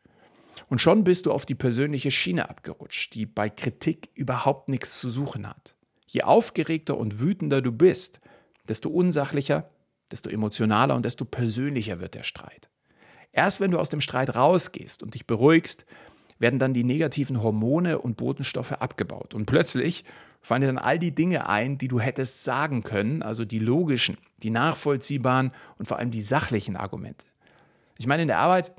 Und 0.68 0.80
schon 0.80 1.04
bist 1.04 1.26
du 1.26 1.32
auf 1.32 1.46
die 1.46 1.56
persönliche 1.56 2.12
Schiene 2.12 2.50
abgerutscht, 2.50 3.14
die 3.16 3.26
bei 3.26 3.50
Kritik 3.50 4.10
überhaupt 4.14 4.70
nichts 4.70 5.00
zu 5.00 5.10
suchen 5.10 5.48
hat. 5.48 5.76
Je 6.08 6.24
aufgeregter 6.24 6.98
und 6.98 7.20
wütender 7.20 7.62
du 7.62 7.72
bist, 7.72 8.20
desto 8.68 8.90
unsachlicher, 8.90 9.70
desto 10.12 10.30
emotionaler 10.30 10.96
und 10.96 11.06
desto 11.06 11.26
persönlicher 11.26 12.00
wird 12.00 12.14
der 12.14 12.24
Streit. 12.24 12.70
Erst 13.32 13.60
wenn 13.60 13.72
du 13.72 13.80
aus 13.80 13.90
dem 13.90 14.02
Streit 14.02 14.36
rausgehst 14.36 15.02
und 15.02 15.16
dich 15.16 15.26
beruhigst, 15.26 15.86
werden 16.40 16.60
dann 16.60 16.74
die 16.74 16.84
negativen 16.84 17.42
Hormone 17.42 18.00
und 18.00 18.18
Botenstoffe 18.18 18.74
abgebaut. 18.74 19.34
Und 19.34 19.46
plötzlich 19.46 20.04
fallen 20.42 20.62
dir 20.62 20.68
dann 20.68 20.78
all 20.78 21.00
die 21.00 21.16
Dinge 21.16 21.50
ein, 21.50 21.78
die 21.78 21.88
du 21.88 22.00
hättest 22.00 22.44
sagen 22.44 22.84
können, 22.84 23.24
also 23.24 23.46
die 23.46 23.60
logischen, 23.60 24.18
die 24.44 24.50
nachvollziehbaren 24.50 25.52
und 25.80 25.88
vor 25.88 25.98
allem 25.98 26.12
die 26.12 26.22
sachlichen 26.22 26.76
Argumente. 26.76 27.26
Ich 27.98 28.08
meine, 28.08 28.24
in 28.24 28.28
der 28.28 28.40
Arbeit 28.40 28.74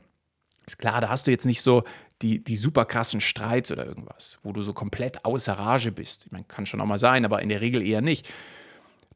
ist 0.67 0.79
klar, 0.79 1.01
da 1.01 1.09
hast 1.09 1.27
du 1.27 1.31
jetzt 1.31 1.47
nicht 1.47 1.63
so 1.63 1.85
die, 2.23 2.43
die 2.43 2.57
super 2.57 2.85
krassen 2.85 3.21
Streits 3.21 3.71
oder 3.71 3.87
irgendwas, 3.87 4.39
wo 4.43 4.53
du 4.53 4.63
so 4.63 4.73
komplett 4.73 5.25
außer 5.25 5.53
Rage 5.55 5.93
bist. 5.93 6.27
Ich 6.27 6.33
meine, 6.33 6.45
kann 6.45 6.67
schon 6.67 6.81
auch 6.81 6.87
mal 6.87 6.99
sein, 6.99 7.25
aber 7.25 7.43
in 7.43 7.49
der 7.49 7.61
Regel 7.61 7.83
eher 7.83 8.01
nicht. 8.01 8.29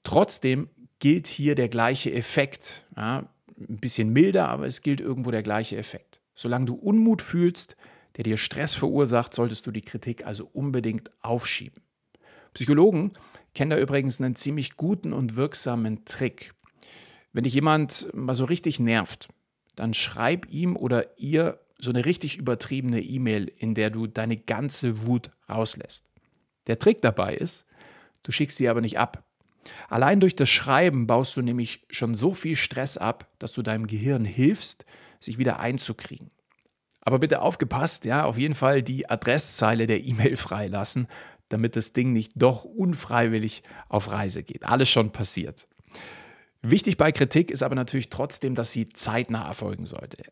Trotzdem 0.03 0.69
gilt 0.99 1.27
hier 1.27 1.55
der 1.55 1.69
gleiche 1.69 2.13
Effekt. 2.13 2.85
Ja, 2.97 3.29
ein 3.59 3.79
bisschen 3.79 4.13
milder, 4.13 4.49
aber 4.49 4.67
es 4.67 4.83
gilt 4.83 5.01
irgendwo 5.01 5.31
der 5.31 5.43
gleiche 5.43 5.77
Effekt. 5.77 6.21
Solange 6.35 6.67
du 6.67 6.75
Unmut 6.75 7.23
fühlst, 7.23 7.77
der 8.17 8.25
dir 8.25 8.37
Stress 8.37 8.75
verursacht, 8.75 9.35
solltest 9.35 9.67
du 9.67 9.71
die 9.71 9.81
Kritik 9.81 10.27
also 10.27 10.49
unbedingt 10.53 11.11
aufschieben. 11.23 11.83
Psychologen 12.55 13.13
kennen 13.55 13.71
da 13.71 13.79
übrigens 13.79 14.21
einen 14.21 14.37
ziemlich 14.37 14.77
guten 14.77 15.13
und 15.13 15.37
wirksamen 15.37 16.05
Trick. 16.05 16.55
Wenn 17.33 17.45
dich 17.45 17.55
jemand 17.55 18.09
mal 18.15 18.35
so 18.35 18.45
richtig 18.45 18.81
nervt, 18.81 19.29
dann 19.79 19.95
schreib 19.95 20.47
ihm 20.51 20.77
oder 20.77 21.19
ihr 21.19 21.61
so 21.79 21.91
eine 21.91 22.05
richtig 22.05 22.37
übertriebene 22.37 23.01
E-Mail, 23.01 23.53
in 23.59 23.75
der 23.75 23.91
du 23.91 24.07
deine 24.07 24.37
ganze 24.37 25.07
Wut 25.07 25.31
rauslässt. 25.49 26.09
Der 26.67 26.79
Trick 26.79 27.01
dabei 27.01 27.35
ist, 27.35 27.67
du 28.25 28.33
schickst 28.33 28.57
sie 28.59 28.69
aber 28.69 28.81
nicht 28.81 28.99
ab. 28.99 29.25
Allein 29.89 30.21
durch 30.21 30.35
das 30.35 30.49
Schreiben 30.49 31.07
baust 31.07 31.37
du 31.37 31.43
nämlich 31.43 31.87
schon 31.91 32.15
so 32.15 32.35
viel 32.35 32.57
Stress 32.57 32.97
ab, 32.97 33.29
dass 33.39 33.53
du 33.53 33.63
deinem 33.63 33.87
Gehirn 33.87 34.25
hilfst, 34.25 34.85
sich 35.21 35.39
wieder 35.39 35.61
einzukriegen. 35.61 36.31
Aber 37.01 37.19
bitte 37.19 37.41
aufgepasst, 37.41 38.05
ja, 38.05 38.25
auf 38.25 38.39
jeden 38.39 38.55
Fall 38.55 38.83
die 38.83 39.09
Adresszeile 39.09 39.87
der 39.87 40.05
E-Mail 40.05 40.37
freilassen, 40.37 41.07
damit 41.49 41.77
das 41.77 41.93
Ding 41.93 42.13
nicht 42.13 42.33
doch 42.35 42.65
unfreiwillig 42.65 43.63
auf 43.89 44.11
Reise 44.11 44.43
geht. 44.43 44.65
Alles 44.65 44.91
schon 44.91 45.13
passiert. 45.13 45.69
Wichtig 46.63 46.97
bei 46.97 47.13
Kritik 47.13 47.51
ist 47.51 47.63
aber 47.63 47.75
natürlich 47.75 48.11
trotzdem, 48.11 48.55
dass 48.55 48.73
sie 48.73 48.89
zeitnah 48.89 49.47
erfolgen 49.47 49.87
sollte. 49.87 50.25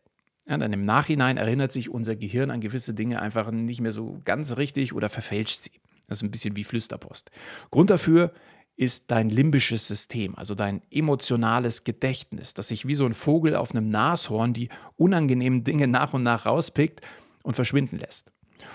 Ja, 0.47 0.57
dann 0.57 0.73
im 0.73 0.81
Nachhinein 0.81 1.37
erinnert 1.37 1.71
sich 1.71 1.89
unser 1.89 2.15
Gehirn 2.15 2.51
an 2.51 2.61
gewisse 2.61 2.93
Dinge 2.93 3.21
einfach 3.21 3.51
nicht 3.51 3.81
mehr 3.81 3.91
so 3.91 4.19
ganz 4.23 4.57
richtig 4.57 4.93
oder 4.93 5.09
verfälscht 5.09 5.61
sie. 5.61 5.71
Das 6.07 6.19
ist 6.19 6.23
ein 6.23 6.31
bisschen 6.31 6.55
wie 6.55 6.63
Flüsterpost. 6.63 7.31
Grund 7.69 7.89
dafür 7.89 8.33
ist 8.77 9.11
dein 9.11 9.29
limbisches 9.29 9.87
System, 9.87 10.35
also 10.35 10.53
dein 10.53 10.81
emotionales 10.91 11.83
Gedächtnis, 11.83 12.53
das 12.53 12.69
sich 12.69 12.87
wie 12.87 12.95
so 12.95 13.05
ein 13.05 13.13
Vogel 13.13 13.55
auf 13.55 13.71
einem 13.71 13.87
Nashorn 13.87 14.53
die 14.53 14.69
unangenehmen 14.95 15.63
Dinge 15.63 15.87
nach 15.87 16.13
und 16.13 16.23
nach 16.23 16.45
rauspickt 16.45 17.01
und 17.43 17.55
verschwinden 17.55 17.97
lässt. 17.97 18.31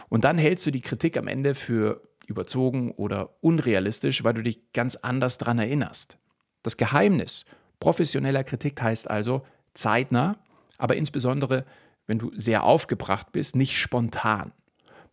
Und 0.09 0.25
dann 0.25 0.39
hältst 0.39 0.67
du 0.67 0.73
die 0.73 0.81
Kritik 0.81 1.17
am 1.17 1.29
Ende 1.29 1.55
für 1.55 2.03
überzogen 2.27 2.91
oder 2.93 3.37
unrealistisch, 3.41 4.25
weil 4.25 4.35
du 4.35 4.43
dich 4.43 4.73
ganz 4.73 4.97
anders 4.97 5.39
daran 5.39 5.59
erinnerst. 5.59 6.19
Das 6.63 6.77
Geheimnis 6.77 7.45
professioneller 7.83 8.45
Kritik 8.45 8.81
heißt 8.81 9.11
also 9.11 9.43
zeitnah, 9.75 10.39
aber 10.79 10.95
insbesondere, 10.95 11.65
wenn 12.07 12.21
du 12.21 12.31
sehr 12.37 12.63
aufgebracht 12.63 13.33
bist, 13.33 13.57
nicht 13.57 13.77
spontan. 13.77 14.53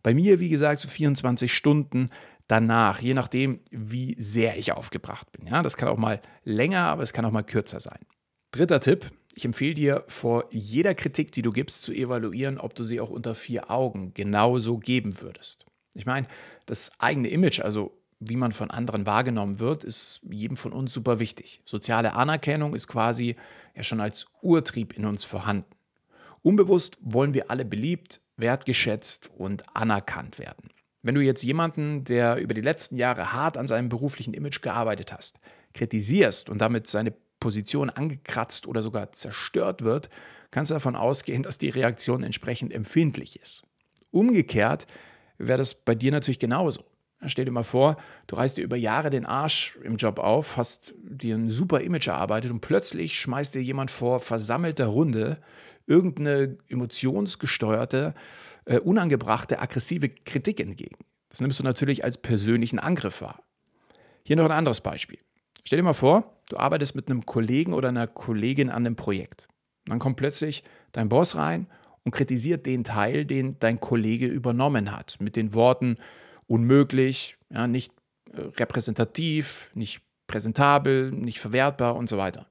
Bei 0.04 0.14
mir, 0.14 0.38
wie 0.38 0.48
gesagt, 0.48 0.80
so 0.80 0.88
24 0.88 1.52
Stunden 1.52 2.10
danach, 2.46 3.00
je 3.00 3.14
nachdem, 3.14 3.58
wie 3.72 4.14
sehr 4.18 4.56
ich 4.56 4.72
aufgebracht 4.72 5.32
bin. 5.32 5.48
Ja, 5.48 5.64
das 5.64 5.76
kann 5.76 5.88
auch 5.88 5.96
mal 5.96 6.20
länger, 6.44 6.84
aber 6.84 7.02
es 7.02 7.12
kann 7.12 7.24
auch 7.24 7.32
mal 7.32 7.42
kürzer 7.42 7.80
sein. 7.80 7.98
Dritter 8.52 8.80
Tipp. 8.80 9.10
Ich 9.34 9.44
empfehle 9.44 9.74
dir, 9.74 10.04
vor 10.06 10.44
jeder 10.50 10.94
Kritik, 10.94 11.32
die 11.32 11.42
du 11.42 11.52
gibst, 11.52 11.82
zu 11.82 11.92
evaluieren, 11.92 12.58
ob 12.58 12.74
du 12.74 12.84
sie 12.84 13.00
auch 13.00 13.10
unter 13.10 13.34
vier 13.34 13.70
Augen 13.70 14.12
genauso 14.14 14.78
geben 14.78 15.20
würdest. 15.20 15.66
Ich 15.94 16.06
meine, 16.06 16.26
das 16.66 16.92
eigene 16.98 17.28
Image, 17.28 17.60
also 17.60 17.99
wie 18.20 18.36
man 18.36 18.52
von 18.52 18.70
anderen 18.70 19.06
wahrgenommen 19.06 19.58
wird, 19.58 19.82
ist 19.82 20.20
jedem 20.30 20.56
von 20.56 20.72
uns 20.72 20.92
super 20.92 21.18
wichtig. 21.18 21.62
Soziale 21.64 22.12
Anerkennung 22.12 22.74
ist 22.74 22.86
quasi 22.86 23.36
ja 23.74 23.82
schon 23.82 24.00
als 24.00 24.26
Urtrieb 24.42 24.92
in 24.92 25.06
uns 25.06 25.24
vorhanden. 25.24 25.74
Unbewusst 26.42 26.98
wollen 27.02 27.34
wir 27.34 27.50
alle 27.50 27.64
beliebt, 27.64 28.20
wertgeschätzt 28.36 29.30
und 29.36 29.64
anerkannt 29.74 30.38
werden. 30.38 30.70
Wenn 31.02 31.14
du 31.14 31.22
jetzt 31.22 31.42
jemanden, 31.42 32.04
der 32.04 32.36
über 32.36 32.52
die 32.52 32.60
letzten 32.60 32.96
Jahre 32.96 33.32
hart 33.32 33.56
an 33.56 33.66
seinem 33.66 33.88
beruflichen 33.88 34.34
Image 34.34 34.60
gearbeitet 34.60 35.12
hast, 35.12 35.40
kritisierst 35.72 36.50
und 36.50 36.58
damit 36.58 36.86
seine 36.86 37.14
Position 37.40 37.88
angekratzt 37.88 38.66
oder 38.66 38.82
sogar 38.82 39.12
zerstört 39.12 39.82
wird, 39.82 40.10
kannst 40.50 40.70
du 40.70 40.74
davon 40.74 40.96
ausgehen, 40.96 41.42
dass 41.42 41.56
die 41.56 41.70
Reaktion 41.70 42.22
entsprechend 42.22 42.72
empfindlich 42.74 43.40
ist. 43.40 43.62
Umgekehrt 44.10 44.86
wäre 45.38 45.58
das 45.58 45.74
bei 45.74 45.94
dir 45.94 46.12
natürlich 46.12 46.38
genauso. 46.38 46.84
Stell 47.26 47.44
dir 47.44 47.50
mal 47.50 47.64
vor, 47.64 47.96
du 48.28 48.36
reißt 48.36 48.56
dir 48.56 48.64
über 48.64 48.76
Jahre 48.76 49.10
den 49.10 49.26
Arsch 49.26 49.76
im 49.82 49.96
Job 49.96 50.18
auf, 50.18 50.56
hast 50.56 50.94
dir 51.02 51.36
ein 51.36 51.50
super 51.50 51.80
Image 51.80 52.08
erarbeitet 52.08 52.50
und 52.50 52.60
plötzlich 52.60 53.20
schmeißt 53.20 53.54
dir 53.54 53.62
jemand 53.62 53.90
vor 53.90 54.20
versammelter 54.20 54.86
Runde 54.86 55.38
irgendeine 55.86 56.56
emotionsgesteuerte, 56.68 58.14
äh, 58.64 58.78
unangebrachte, 58.78 59.58
aggressive 59.58 60.08
Kritik 60.08 60.60
entgegen. 60.60 60.96
Das 61.28 61.40
nimmst 61.40 61.58
du 61.60 61.64
natürlich 61.64 62.04
als 62.04 62.16
persönlichen 62.16 62.78
Angriff 62.78 63.20
wahr. 63.20 63.42
Hier 64.24 64.36
noch 64.36 64.44
ein 64.44 64.52
anderes 64.52 64.80
Beispiel. 64.80 65.18
Stell 65.64 65.78
dir 65.78 65.82
mal 65.82 65.92
vor, 65.92 66.40
du 66.48 66.56
arbeitest 66.56 66.96
mit 66.96 67.10
einem 67.10 67.26
Kollegen 67.26 67.74
oder 67.74 67.90
einer 67.90 68.06
Kollegin 68.06 68.70
an 68.70 68.86
einem 68.86 68.96
Projekt. 68.96 69.46
dann 69.86 69.98
kommt 69.98 70.16
plötzlich 70.16 70.62
dein 70.92 71.08
Boss 71.08 71.36
rein 71.36 71.66
und 72.04 72.12
kritisiert 72.12 72.64
den 72.66 72.84
Teil, 72.84 73.24
den 73.24 73.58
dein 73.58 73.80
Kollege 73.80 74.26
übernommen 74.26 74.92
hat, 74.92 75.16
mit 75.20 75.36
den 75.36 75.52
Worten, 75.52 75.96
unmöglich, 76.50 77.36
ja, 77.48 77.68
nicht 77.68 77.92
äh, 78.32 78.40
repräsentativ, 78.58 79.70
nicht 79.74 80.02
präsentabel, 80.26 81.12
nicht 81.12 81.38
verwertbar 81.38 81.94
und 81.94 82.08
so 82.08 82.18
weiter. 82.18 82.46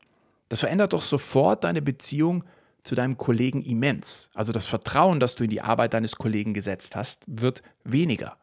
Das 0.48 0.62
verändert 0.62 0.94
doch 0.94 1.02
sofort 1.02 1.66
deine 1.66 1.82
Beziehung 1.82 2.46
zu 2.84 2.96
deinem 2.96 3.18
Kollegen 3.18 3.62
immens. 3.62 4.30
Also 4.34 4.54
das 4.54 4.68
Vertrauen, 4.68 5.20
das 5.20 5.36
du 5.36 5.44
in 5.44 5.50
die 5.50 5.62
Arbeit 5.62 5.94
deines 5.94 6.16
Kollegen 6.16 6.54
gesetzt 6.54 6.96
hast, 6.96 7.24
wird 7.28 7.62
weniger. 7.84 8.38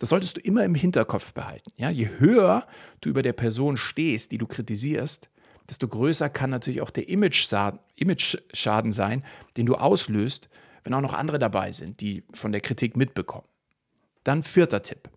Das 0.00 0.08
solltest 0.08 0.38
du 0.38 0.40
immer 0.40 0.64
im 0.64 0.74
Hinterkopf 0.74 1.32
behalten. 1.34 1.70
Ja, 1.76 1.90
je 1.90 2.08
höher 2.18 2.66
du 3.00 3.10
über 3.10 3.22
der 3.22 3.32
Person 3.32 3.76
stehst, 3.76 4.32
die 4.32 4.38
du 4.38 4.46
kritisierst, 4.48 5.30
desto 5.68 5.86
größer 5.86 6.28
kann 6.28 6.50
natürlich 6.50 6.80
auch 6.80 6.90
der 6.90 7.08
Image-Schaden 7.08 8.92
sein, 8.92 9.24
den 9.56 9.66
du 9.66 9.76
auslöst, 9.76 10.48
wenn 10.82 10.94
auch 10.94 11.00
noch 11.00 11.14
andere 11.14 11.38
dabei 11.38 11.70
sind, 11.70 12.00
die 12.00 12.24
von 12.32 12.50
der 12.50 12.60
Kritik 12.60 12.96
mitbekommen. 12.96 13.46
Dann 14.24 14.42
vierter 14.42 14.82
Tipp. 14.82 15.08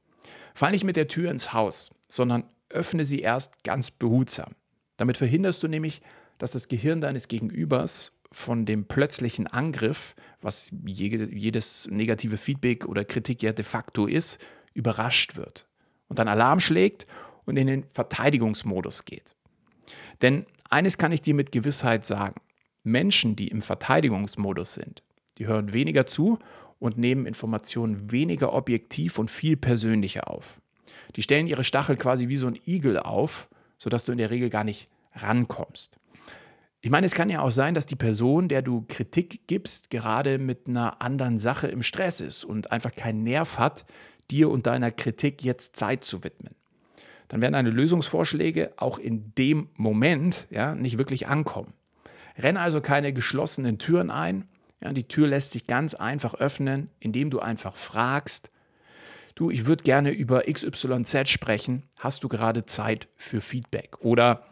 Fall 0.54 0.72
nicht 0.72 0.84
mit 0.84 0.96
der 0.96 1.08
Tür 1.08 1.32
ins 1.32 1.54
Haus, 1.54 1.92
sondern 2.08 2.44
öffne 2.70 3.06
sie 3.06 3.20
erst 3.20 3.64
ganz 3.64 3.92
behutsam. 3.92 4.56
Damit 4.98 5.18
verhinderst 5.18 5.64
du 5.64 5.68
nämlich, 5.68 6.02
dass 6.38 6.52
das 6.52 6.68
Gehirn 6.68 7.02
deines 7.02 7.28
Gegenübers 7.28 8.14
von 8.32 8.66
dem 8.66 8.86
plötzlichen 8.86 9.48
Angriff, 9.48 10.16
was 10.42 10.74
jedes 10.86 11.88
negative 11.90 12.38
Feedback 12.38 12.86
oder 12.86 13.06
Kritik 13.06 13.44
ja 13.44 13.52
de 13.52 13.64
facto 13.64 14.08
ist, 14.08 14.40
überrascht 14.74 15.36
wird 15.36 15.68
und 16.08 16.20
dann 16.20 16.28
Alarm 16.28 16.60
schlägt 16.60 17.06
und 17.46 17.58
in 17.58 17.68
den 17.68 17.84
Verteidigungsmodus 17.90 19.06
geht. 19.06 19.36
Denn 20.22 20.46
eines 20.70 20.98
kann 20.98 21.12
ich 21.12 21.22
dir 21.22 21.34
mit 21.34 21.52
Gewissheit 21.52 22.06
sagen. 22.06 22.42
Menschen, 22.84 23.36
die 23.36 23.48
im 23.48 23.62
Verteidigungsmodus 23.62 24.74
sind, 24.74 25.04
die 25.38 25.48
hören 25.48 25.74
weniger 25.74 26.06
zu 26.06 26.40
und 26.84 26.98
nehmen 26.98 27.26
Informationen 27.26 28.12
weniger 28.12 28.52
objektiv 28.52 29.18
und 29.18 29.32
viel 29.32 29.56
persönlicher 29.56 30.30
auf. 30.30 30.60
Die 31.16 31.24
stellen 31.24 31.48
ihre 31.48 31.64
Stachel 31.64 31.96
quasi 31.96 32.28
wie 32.28 32.36
so 32.36 32.48
ein 32.48 32.60
Igel 32.68 33.00
auf, 33.00 33.48
sodass 33.78 34.04
du 34.04 34.12
in 34.12 34.18
der 34.18 34.32
Regel 34.32 34.50
gar 34.50 34.66
nicht 34.66 34.90
rankommst. 35.16 35.98
Ich 36.82 36.90
meine, 36.90 37.06
es 37.06 37.16
kann 37.16 37.30
ja 37.30 37.40
auch 37.40 37.52
sein, 37.52 37.74
dass 37.74 37.86
die 37.86 37.96
Person, 37.96 38.50
der 38.50 38.62
du 38.62 38.84
Kritik 38.90 39.48
gibst, 39.48 39.92
gerade 39.92 40.40
mit 40.40 40.68
einer 40.68 41.02
anderen 41.02 41.38
Sache 41.38 41.68
im 41.68 41.84
Stress 41.84 42.20
ist 42.20 42.44
und 42.44 42.74
einfach 42.74 42.94
keinen 42.94 43.24
Nerv 43.24 43.58
hat, 43.58 43.86
dir 44.30 44.50
und 44.50 44.68
deiner 44.68 44.92
Kritik 44.92 45.42
jetzt 45.42 45.78
Zeit 45.78 46.04
zu 46.04 46.26
widmen. 46.26 46.54
Dann 47.30 47.42
werden 47.42 47.54
deine 47.54 47.70
Lösungsvorschläge 47.70 48.74
auch 48.76 49.00
in 49.00 49.34
dem 49.38 49.70
Moment 49.78 50.48
ja, 50.50 50.76
nicht 50.76 50.98
wirklich 50.98 51.28
ankommen. 51.28 51.72
Renn 52.38 52.58
also 52.58 52.82
keine 52.82 53.14
geschlossenen 53.14 53.78
Türen 53.78 54.12
ein, 54.12 54.50
ja, 54.84 54.92
die 54.92 55.08
Tür 55.08 55.28
lässt 55.28 55.52
sich 55.52 55.66
ganz 55.66 55.94
einfach 55.94 56.36
öffnen, 56.36 56.90
indem 57.00 57.30
du 57.30 57.40
einfach 57.40 57.76
fragst, 57.76 58.50
du, 59.36 59.50
ich 59.50 59.66
würde 59.66 59.84
gerne 59.84 60.12
über 60.12 60.44
XYZ 60.44 61.30
sprechen, 61.30 61.84
hast 61.98 62.24
du 62.24 62.28
gerade 62.28 62.66
Zeit 62.66 63.08
für 63.16 63.40
Feedback? 63.42 63.98
Oder 64.02 64.46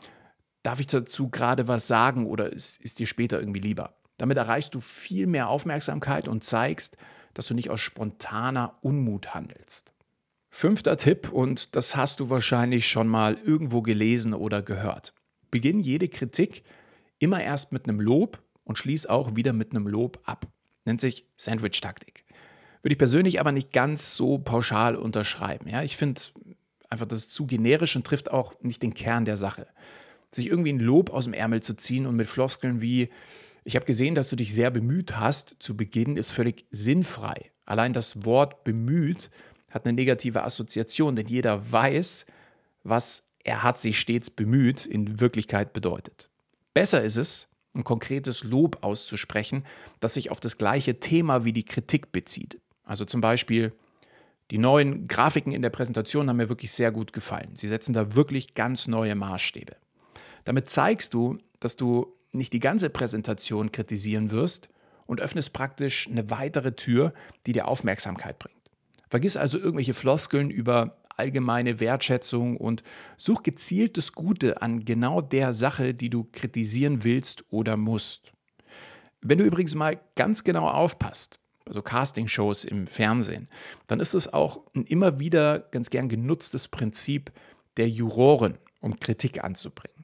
darf 0.64 0.80
ich 0.80 0.88
dazu 0.88 1.30
gerade 1.30 1.68
was 1.68 1.88
sagen 1.88 2.26
oder 2.26 2.52
ist, 2.52 2.82
ist 2.82 3.00
dir 3.00 3.08
später 3.08 3.40
irgendwie 3.40 3.60
lieber? 3.60 3.96
Damit 4.18 4.38
erreichst 4.38 4.74
du 4.74 4.80
viel 4.80 5.28
mehr 5.28 5.50
Aufmerksamkeit 5.50 6.28
und 6.28 6.44
zeigst, 6.44 6.96
dass 7.34 7.48
du 7.48 7.54
nicht 7.54 7.70
aus 7.70 7.82
spontaner 7.82 8.78
Unmut 8.82 9.34
handelst. 9.34 9.94
Fünfter 10.50 10.98
Tipp, 10.98 11.32
und 11.32 11.76
das 11.76 11.96
hast 11.96 12.20
du 12.20 12.30
wahrscheinlich 12.30 12.88
schon 12.88 13.08
mal 13.08 13.38
irgendwo 13.44 13.82
gelesen 13.82 14.34
oder 14.34 14.62
gehört. 14.62 15.14
Beginn 15.50 15.80
jede 15.80 16.08
Kritik 16.08 16.64
immer 17.20 17.42
erst 17.42 17.72
mit 17.72 17.88
einem 17.88 18.00
Lob 18.00 18.42
und 18.72 18.78
schließ 18.78 19.08
auch 19.08 19.36
wieder 19.36 19.52
mit 19.52 19.72
einem 19.72 19.86
Lob 19.86 20.22
ab. 20.24 20.48
Nennt 20.86 21.02
sich 21.02 21.26
Sandwich-Taktik. 21.36 22.24
Würde 22.82 22.94
ich 22.94 22.98
persönlich 22.98 23.42
aber 23.42 23.52
nicht 23.52 23.74
ganz 23.74 24.16
so 24.16 24.38
pauschal 24.38 24.96
unterschreiben. 24.96 25.68
Ja, 25.68 25.84
ich 25.84 25.98
finde 25.98 26.22
einfach, 26.90 27.06
das 27.06 27.20
ist 27.20 27.34
zu 27.34 27.48
generisch 27.48 27.98
und 27.98 28.08
trifft 28.08 28.32
auch 28.32 28.56
nicht 28.62 28.82
den 28.82 28.94
Kern 28.94 29.26
der 29.26 29.36
Sache. 29.36 29.68
Sich 30.32 30.48
irgendwie 30.48 30.72
ein 30.72 30.80
Lob 30.80 31.10
aus 31.10 31.26
dem 31.26 31.34
Ärmel 31.34 31.62
zu 31.62 31.76
ziehen 31.76 32.06
und 32.06 32.16
mit 32.16 32.28
Floskeln 32.28 32.80
wie, 32.82 33.10
ich 33.66 33.76
habe 33.76 33.86
gesehen, 33.86 34.16
dass 34.16 34.30
du 34.30 34.38
dich 34.38 34.54
sehr 34.54 34.72
bemüht 34.72 35.18
hast, 35.18 35.58
zu 35.60 35.76
Beginn 35.76 36.16
ist 36.16 36.32
völlig 36.32 36.66
sinnfrei. 36.72 37.52
Allein 37.66 37.92
das 37.92 38.24
Wort 38.24 38.64
bemüht 38.64 39.30
hat 39.70 39.86
eine 39.86 39.94
negative 39.94 40.44
Assoziation, 40.44 41.18
denn 41.18 41.28
jeder 41.28 41.70
weiß, 41.72 42.26
was 42.84 43.28
er 43.44 43.64
hat 43.64 43.82
sich 43.82 44.00
stets 44.00 44.30
bemüht 44.30 44.86
in 44.86 45.20
Wirklichkeit 45.20 45.74
bedeutet. 45.74 46.30
Besser 46.74 47.04
ist 47.04 47.18
es, 47.18 47.48
ein 47.74 47.84
konkretes 47.84 48.44
Lob 48.44 48.80
auszusprechen, 48.82 49.66
das 50.00 50.16
sich 50.16 50.32
auf 50.32 50.40
das 50.40 50.58
gleiche 50.58 51.00
Thema 51.00 51.46
wie 51.46 51.54
die 51.54 51.66
Kritik 51.66 52.12
bezieht. 52.12 52.60
Also 52.84 53.06
zum 53.06 53.22
Beispiel, 53.22 53.74
die 54.52 54.58
neuen 54.58 55.08
Grafiken 55.08 55.54
in 55.54 55.62
der 55.62 55.70
Präsentation 55.70 56.28
haben 56.28 56.38
mir 56.38 56.50
wirklich 56.50 56.72
sehr 56.74 56.92
gut 56.92 57.14
gefallen. 57.14 57.52
Sie 57.54 57.70
setzen 57.70 57.94
da 57.94 58.16
wirklich 58.16 58.54
ganz 58.54 58.88
neue 58.88 59.16
Maßstäbe. 59.16 59.78
Damit 60.44 60.70
zeigst 60.70 61.14
du, 61.14 61.38
dass 61.60 61.78
du 61.78 62.14
nicht 62.34 62.52
die 62.52 62.60
ganze 62.60 62.90
Präsentation 62.90 63.72
kritisieren 63.72 64.32
wirst 64.32 64.70
und 65.08 65.22
öffnest 65.22 65.54
praktisch 65.54 66.08
eine 66.10 66.30
weitere 66.30 66.74
Tür, 66.74 67.14
die 67.46 67.54
dir 67.54 67.68
Aufmerksamkeit 67.68 68.40
bringt. 68.40 68.56
Vergiss 69.10 69.38
also 69.38 69.58
irgendwelche 69.58 69.94
Floskeln 69.94 70.50
über 70.50 70.98
allgemeine 71.18 71.80
Wertschätzung 71.80 72.58
und 72.58 72.84
such 73.18 73.44
gezielt 73.44 73.98
das 73.98 74.14
Gute 74.14 74.62
an 74.62 74.86
genau 74.86 75.22
der 75.22 75.54
Sache, 75.54 75.94
die 75.94 76.10
du 76.10 76.28
kritisieren 76.32 77.04
willst 77.04 77.46
oder 77.50 77.78
musst. 77.78 78.32
Wenn 79.22 79.38
du 79.38 79.44
übrigens 79.44 79.76
mal 79.76 80.00
ganz 80.16 80.44
genau 80.44 80.68
aufpasst, 80.68 81.40
also 81.66 81.82
Castingshows 81.82 82.66
im 82.66 82.88
Fernsehen, 82.88 83.48
dann 83.88 84.00
ist 84.00 84.14
es 84.14 84.34
auch 84.34 84.62
ein 84.76 84.84
immer 84.86 85.20
wieder 85.20 85.60
ganz 85.60 85.90
gern 85.90 86.10
genutztes 86.10 86.68
Prinzip 86.68 87.32
der 87.78 87.88
Juroren, 87.88 88.58
um 88.80 89.00
Kritik 89.00 89.44
anzubringen. 89.44 90.01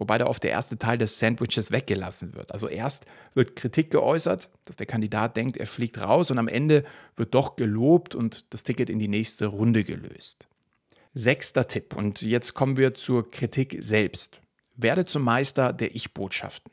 Wobei 0.00 0.16
da 0.16 0.26
oft 0.26 0.42
der 0.42 0.50
erste 0.50 0.78
Teil 0.78 0.96
des 0.96 1.18
Sandwiches 1.18 1.72
weggelassen 1.72 2.34
wird. 2.34 2.52
Also 2.52 2.68
erst 2.68 3.04
wird 3.34 3.54
Kritik 3.54 3.90
geäußert, 3.90 4.48
dass 4.64 4.76
der 4.76 4.86
Kandidat 4.86 5.36
denkt, 5.36 5.58
er 5.58 5.66
fliegt 5.66 6.00
raus 6.00 6.30
und 6.30 6.38
am 6.38 6.48
Ende 6.48 6.84
wird 7.16 7.34
doch 7.34 7.54
gelobt 7.54 8.14
und 8.14 8.46
das 8.54 8.62
Ticket 8.62 8.88
in 8.88 8.98
die 8.98 9.08
nächste 9.08 9.44
Runde 9.44 9.84
gelöst. 9.84 10.48
Sechster 11.12 11.68
Tipp 11.68 11.94
und 11.94 12.22
jetzt 12.22 12.54
kommen 12.54 12.78
wir 12.78 12.94
zur 12.94 13.30
Kritik 13.30 13.76
selbst. 13.80 14.40
Werde 14.74 15.04
zum 15.04 15.22
Meister 15.22 15.74
der 15.74 15.94
Ich-Botschaften. 15.94 16.72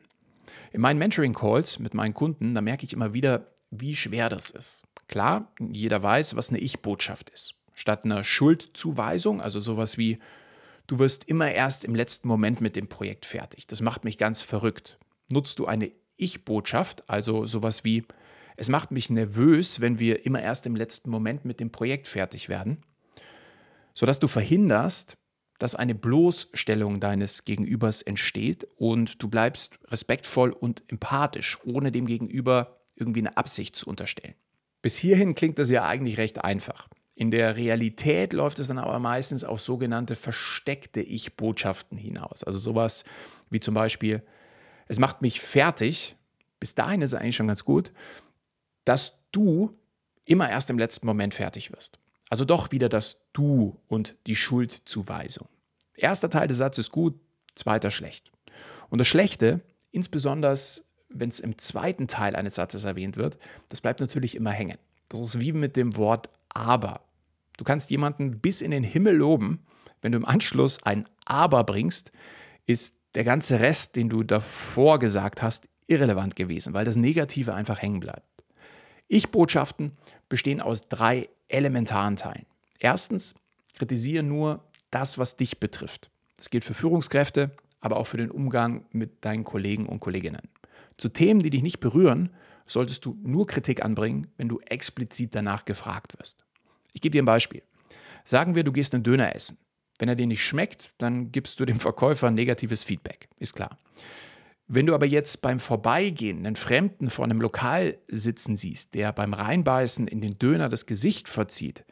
In 0.71 0.79
meinen 0.79 0.97
Mentoring-Calls 0.97 1.79
mit 1.79 1.93
meinen 1.93 2.13
Kunden, 2.13 2.55
da 2.55 2.61
merke 2.61 2.85
ich 2.85 2.93
immer 2.93 3.11
wieder, 3.13 3.51
wie 3.71 3.97
schwer 3.97 4.29
das 4.29 4.51
ist. 4.51 4.85
Klar, 5.09 5.51
jeder 5.59 6.01
weiß, 6.01 6.37
was 6.37 6.47
eine 6.47 6.59
Ich-Botschaft 6.59 7.29
ist. 7.31 7.55
Statt 7.73 8.05
einer 8.05 8.23
Schuldzuweisung, 8.23 9.41
also 9.41 9.59
sowas 9.59 9.97
wie, 9.97 10.17
du 10.87 10.99
wirst 10.99 11.25
immer 11.25 11.51
erst 11.51 11.85
im 11.85 11.93
letzten 11.93 12.27
Moment 12.27 12.61
mit 12.61 12.75
dem 12.75 12.87
Projekt 12.87 13.25
fertig. 13.25 13.67
Das 13.67 13.81
macht 13.81 14.03
mich 14.03 14.17
ganz 14.17 14.41
verrückt. 14.41 14.97
Nutzt 15.29 15.59
du 15.59 15.65
eine 15.65 15.91
Ich-Botschaft, 16.15 17.09
also 17.09 17.45
sowas 17.45 17.83
wie, 17.83 18.05
es 18.55 18.69
macht 18.69 18.91
mich 18.91 19.09
nervös, 19.09 19.81
wenn 19.81 19.99
wir 19.99 20.25
immer 20.25 20.41
erst 20.41 20.65
im 20.65 20.75
letzten 20.75 21.11
Moment 21.11 21.45
mit 21.45 21.59
dem 21.59 21.71
Projekt 21.71 22.07
fertig 22.07 22.49
werden, 22.49 22.83
sodass 23.93 24.19
du 24.19 24.27
verhinderst, 24.27 25.17
dass 25.59 25.75
eine 25.75 25.95
Bloßstellung 25.95 26.99
deines 26.99 27.45
Gegenübers 27.45 28.01
entsteht 28.01 28.67
und 28.77 29.21
du 29.21 29.27
bleibst 29.27 29.79
respektvoll 29.85 30.51
und 30.51 30.83
empathisch, 30.87 31.59
ohne 31.65 31.91
dem 31.91 32.05
Gegenüber 32.05 32.79
irgendwie 32.95 33.21
eine 33.21 33.37
Absicht 33.37 33.75
zu 33.75 33.87
unterstellen. 33.87 34.35
Bis 34.81 34.97
hierhin 34.97 35.35
klingt 35.35 35.59
das 35.59 35.69
ja 35.69 35.85
eigentlich 35.85 36.17
recht 36.17 36.43
einfach. 36.43 36.87
In 37.17 37.31
der 37.31 37.55
Realität 37.55 38.31
läuft 38.33 38.59
es 38.59 38.67
dann 38.67 38.77
aber 38.77 38.99
meistens 38.99 39.43
auf 39.43 39.59
sogenannte 39.59 40.15
versteckte 40.15 41.01
Ich-Botschaften 41.01 41.97
hinaus. 41.97 42.43
Also 42.43 42.59
sowas 42.59 43.05
wie 43.49 43.59
zum 43.59 43.73
Beispiel, 43.73 44.21
es 44.87 44.99
macht 44.99 45.23
mich 45.23 45.41
fertig, 45.41 46.15
bis 46.59 46.75
dahin 46.75 47.01
ist 47.01 47.13
es 47.13 47.19
eigentlich 47.19 47.35
schon 47.35 47.47
ganz 47.47 47.65
gut, 47.65 47.91
dass 48.85 49.23
du 49.31 49.75
immer 50.25 50.47
erst 50.47 50.69
im 50.69 50.77
letzten 50.77 51.07
Moment 51.07 51.33
fertig 51.33 51.71
wirst. 51.71 51.97
Also 52.29 52.45
doch 52.45 52.71
wieder 52.71 52.87
das 52.87 53.25
Du 53.33 53.81
und 53.87 54.15
die 54.27 54.35
Schuldzuweisung. 54.35 55.47
Erster 55.95 56.29
Teil 56.29 56.47
des 56.47 56.59
Satzes 56.59 56.91
gut, 56.91 57.19
zweiter 57.55 57.89
schlecht. 57.89 58.31
Und 58.91 58.99
das 58.99 59.07
Schlechte, 59.07 59.61
insbesondere 59.91 60.55
wenn 61.09 61.29
es 61.29 61.39
im 61.39 61.57
zweiten 61.57 62.07
Teil 62.07 62.35
eines 62.35 62.55
Satzes 62.55 62.83
erwähnt 62.83 63.17
wird, 63.17 63.39
das 63.69 63.81
bleibt 63.81 64.01
natürlich 64.01 64.35
immer 64.35 64.51
hängen. 64.51 64.77
Das 65.09 65.19
ist 65.19 65.39
wie 65.39 65.51
mit 65.51 65.77
dem 65.77 65.97
Wort 65.97 66.29
aber. 66.49 67.06
Du 67.57 67.63
kannst 67.63 67.89
jemanden 67.91 68.39
bis 68.39 68.61
in 68.61 68.71
den 68.71 68.83
Himmel 68.83 69.15
loben, 69.15 69.65
wenn 70.01 70.11
du 70.11 70.17
im 70.17 70.25
Anschluss 70.25 70.81
ein 70.83 71.05
aber 71.25 71.63
bringst, 71.63 72.11
ist 72.65 73.01
der 73.15 73.23
ganze 73.23 73.59
Rest, 73.59 73.95
den 73.95 74.09
du 74.09 74.23
davor 74.23 74.99
gesagt 74.99 75.41
hast, 75.41 75.67
irrelevant 75.87 76.35
gewesen, 76.35 76.73
weil 76.73 76.85
das 76.85 76.95
Negative 76.95 77.53
einfach 77.53 77.81
hängen 77.81 77.99
bleibt. 77.99 78.43
Ich-Botschaften 79.07 79.93
bestehen 80.29 80.61
aus 80.61 80.87
drei 80.89 81.29
elementaren 81.47 82.17
Teilen. 82.17 82.45
Erstens, 82.79 83.39
kritisiere 83.75 84.23
nur 84.23 84.63
das, 84.91 85.17
was 85.17 85.37
dich 85.37 85.59
betrifft. 85.59 86.11
Das 86.35 86.49
gilt 86.49 86.63
für 86.63 86.73
Führungskräfte, 86.73 87.51
aber 87.79 87.97
auch 87.97 88.05
für 88.05 88.17
den 88.17 88.31
Umgang 88.31 88.85
mit 88.91 89.23
deinen 89.23 89.43
Kollegen 89.43 89.85
und 89.85 89.99
Kolleginnen. 89.99 90.49
Zu 90.97 91.09
Themen, 91.09 91.41
die 91.41 91.49
dich 91.49 91.63
nicht 91.63 91.79
berühren, 91.79 92.31
solltest 92.67 93.05
du 93.05 93.17
nur 93.23 93.47
Kritik 93.47 93.83
anbringen, 93.83 94.27
wenn 94.37 94.49
du 94.49 94.59
explizit 94.59 95.33
danach 95.33 95.65
gefragt 95.65 96.17
wirst. 96.19 96.46
Ich 96.97 97.01
gebe 97.01 97.11
dir 97.11 97.21
ein 97.21 97.25
Beispiel. 97.25 97.61
Sagen 98.23 98.55
wir, 98.55 98.63
du 98.63 98.71
gehst 98.71 98.95
einen 98.95 99.03
Döner 99.03 99.35
essen. 99.35 99.59
Wenn 99.99 100.09
er 100.09 100.15
dir 100.15 100.25
nicht 100.25 100.43
schmeckt, 100.43 100.93
dann 100.97 101.31
gibst 101.31 101.59
du 101.59 101.65
dem 101.65 101.79
Verkäufer 101.79 102.31
negatives 102.31 102.83
Feedback, 102.83 103.29
ist 103.37 103.53
klar. 103.53 103.77
Wenn 104.67 104.87
du 104.87 104.95
aber 104.95 105.05
jetzt 105.05 105.43
beim 105.43 105.59
Vorbeigehen 105.59 106.39
einen 106.39 106.55
Fremden 106.55 107.11
vor 107.11 107.23
einem 107.23 107.39
Lokal 107.39 107.99
sitzen 108.07 108.57
siehst, 108.57 108.95
der 108.95 109.13
beim 109.13 109.35
Reinbeißen 109.35 110.07
in 110.07 110.21
den 110.21 110.39
Döner 110.39 110.69
das 110.69 110.87
Gesicht 110.87 111.29
verzieht, 111.29 111.85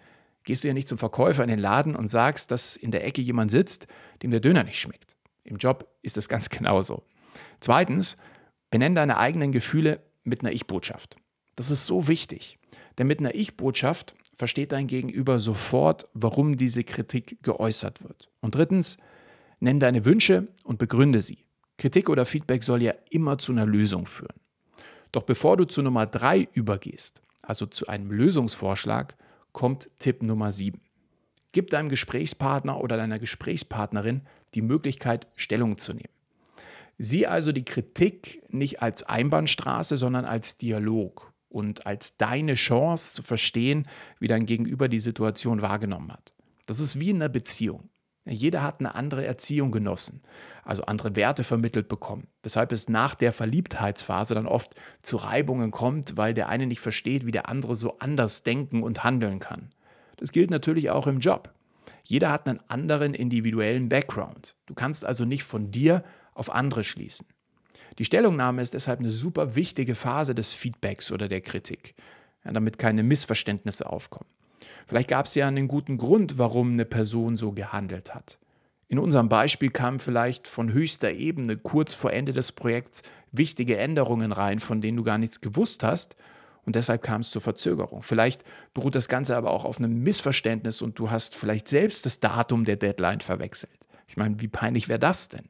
gehst 0.43 0.63
du 0.63 0.69
ja 0.69 0.73
nicht 0.73 0.87
zum 0.87 0.97
Verkäufer 0.97 1.43
in 1.43 1.51
den 1.51 1.59
Laden 1.59 1.95
und 1.95 2.07
sagst, 2.07 2.49
dass 2.49 2.75
in 2.75 2.89
der 2.89 3.05
Ecke 3.05 3.21
jemand 3.21 3.51
sitzt, 3.51 3.85
dem 4.23 4.31
der 4.31 4.39
Döner 4.39 4.63
nicht 4.63 4.79
schmeckt. 4.79 5.15
Im 5.43 5.57
Job 5.57 5.87
ist 6.01 6.17
das 6.17 6.29
ganz 6.29 6.49
genauso. 6.49 7.03
Zweitens, 7.59 8.15
Benenn 8.71 8.95
deine 8.95 9.19
eigenen 9.19 9.51
Gefühle 9.51 10.01
mit 10.23 10.41
einer 10.41 10.51
Ich-Botschaft. 10.51 11.15
Das 11.55 11.69
ist 11.69 11.85
so 11.85 12.07
wichtig, 12.07 12.57
denn 12.97 13.05
mit 13.05 13.19
einer 13.19 13.35
Ich-Botschaft 13.35 14.15
versteht 14.35 14.71
dein 14.71 14.87
Gegenüber 14.87 15.39
sofort, 15.39 16.07
warum 16.13 16.57
diese 16.57 16.83
Kritik 16.83 17.41
geäußert 17.41 18.03
wird. 18.03 18.29
Und 18.41 18.55
drittens, 18.55 18.97
nenn 19.59 19.79
deine 19.79 20.05
Wünsche 20.05 20.47
und 20.63 20.77
begründe 20.77 21.21
sie. 21.21 21.39
Kritik 21.77 22.09
oder 22.09 22.25
Feedback 22.25 22.63
soll 22.63 22.81
ja 22.81 22.93
immer 23.09 23.37
zu 23.37 23.51
einer 23.51 23.65
Lösung 23.65 24.05
führen. 24.05 24.35
Doch 25.11 25.23
bevor 25.23 25.57
du 25.57 25.65
zu 25.65 25.81
Nummer 25.81 26.05
drei 26.05 26.47
übergehst, 26.53 27.21
also 27.41 27.65
zu 27.65 27.87
einem 27.87 28.11
Lösungsvorschlag, 28.11 29.15
kommt 29.51 29.89
Tipp 29.99 30.21
Nummer 30.21 30.51
sieben. 30.51 30.81
Gib 31.51 31.69
deinem 31.69 31.89
Gesprächspartner 31.89 32.81
oder 32.81 32.97
deiner 32.97 33.19
Gesprächspartnerin 33.19 34.21
die 34.55 34.61
Möglichkeit, 34.61 35.27
Stellung 35.35 35.77
zu 35.77 35.93
nehmen. 35.93 36.09
Sieh 36.97 37.27
also 37.27 37.51
die 37.51 37.65
Kritik 37.65 38.41
nicht 38.49 38.81
als 38.81 39.03
Einbahnstraße, 39.03 39.97
sondern 39.97 40.25
als 40.25 40.57
Dialog 40.57 41.33
und 41.49 41.85
als 41.85 42.17
deine 42.17 42.55
Chance 42.55 43.13
zu 43.13 43.23
verstehen, 43.23 43.87
wie 44.19 44.27
dein 44.27 44.45
Gegenüber 44.45 44.87
die 44.87 44.99
Situation 44.99 45.61
wahrgenommen 45.61 46.11
hat. 46.11 46.33
Das 46.65 46.79
ist 46.79 46.99
wie 46.99 47.11
in 47.11 47.17
einer 47.17 47.29
Beziehung. 47.29 47.89
Jeder 48.27 48.63
hat 48.63 48.79
eine 48.79 48.95
andere 48.95 49.23
Erziehung 49.23 49.71
genossen, 49.71 50.23
also 50.63 50.83
andere 50.85 51.15
Werte 51.15 51.43
vermittelt 51.43 51.87
bekommen, 51.87 52.27
weshalb 52.41 52.71
es 52.71 52.89
nach 52.89 53.13
der 53.13 53.31
Verliebtheitsphase 53.31 54.33
dann 54.33 54.47
oft 54.47 54.73
zu 55.03 55.17
Reibungen 55.17 55.69
kommt, 55.69 56.17
weil 56.17 56.33
der 56.33 56.49
eine 56.49 56.65
nicht 56.65 56.79
versteht, 56.79 57.27
wie 57.27 57.31
der 57.31 57.47
andere 57.47 57.75
so 57.75 57.99
anders 57.99 58.41
denken 58.41 58.81
und 58.81 59.03
handeln 59.03 59.39
kann. 59.39 59.73
Das 60.17 60.31
gilt 60.31 60.49
natürlich 60.49 60.89
auch 60.89 61.05
im 61.05 61.19
Job. 61.19 61.53
Jeder 62.03 62.31
hat 62.31 62.47
einen 62.47 62.61
anderen 62.67 63.13
individuellen 63.13 63.89
Background. 63.89 64.55
Du 64.65 64.73
kannst 64.73 65.05
also 65.05 65.25
nicht 65.25 65.43
von 65.43 65.71
dir 65.71 66.01
auf 66.33 66.51
andere 66.51 66.83
schließen. 66.83 67.27
Die 67.97 68.05
Stellungnahme 68.05 68.61
ist 68.61 68.73
deshalb 68.73 68.99
eine 68.99 69.11
super 69.11 69.55
wichtige 69.55 69.95
Phase 69.95 70.35
des 70.35 70.53
Feedbacks 70.53 71.11
oder 71.11 71.27
der 71.27 71.41
Kritik, 71.41 71.95
ja, 72.43 72.51
damit 72.51 72.77
keine 72.77 73.03
Missverständnisse 73.03 73.89
aufkommen. 73.89 74.29
Vielleicht 74.85 75.09
gab 75.09 75.25
es 75.25 75.35
ja 75.35 75.47
einen 75.47 75.67
guten 75.67 75.97
Grund, 75.97 76.37
warum 76.37 76.73
eine 76.73 76.85
Person 76.85 77.37
so 77.37 77.51
gehandelt 77.51 78.13
hat. 78.13 78.37
In 78.87 78.99
unserem 78.99 79.29
Beispiel 79.29 79.71
kamen 79.71 79.99
vielleicht 79.99 80.47
von 80.47 80.71
höchster 80.71 81.11
Ebene 81.11 81.57
kurz 81.57 81.93
vor 81.93 82.13
Ende 82.13 82.33
des 82.33 82.51
Projekts 82.51 83.01
wichtige 83.31 83.77
Änderungen 83.77 84.31
rein, 84.31 84.59
von 84.59 84.81
denen 84.81 84.97
du 84.97 85.03
gar 85.03 85.17
nichts 85.17 85.41
gewusst 85.41 85.83
hast 85.83 86.15
und 86.65 86.75
deshalb 86.75 87.01
kam 87.01 87.21
es 87.21 87.31
zur 87.31 87.41
Verzögerung. 87.41 88.01
Vielleicht 88.01 88.43
beruht 88.73 88.95
das 88.95 89.07
Ganze 89.07 89.37
aber 89.37 89.51
auch 89.51 89.65
auf 89.65 89.79
einem 89.79 90.03
Missverständnis 90.03 90.81
und 90.81 90.99
du 90.99 91.09
hast 91.11 91.35
vielleicht 91.35 91.67
selbst 91.67 92.05
das 92.05 92.19
Datum 92.19 92.65
der 92.65 92.75
Deadline 92.75 93.21
verwechselt. 93.21 93.71
Ich 94.07 94.17
meine, 94.17 94.39
wie 94.39 94.47
peinlich 94.47 94.87
wäre 94.87 94.99
das 94.99 95.29
denn? 95.29 95.49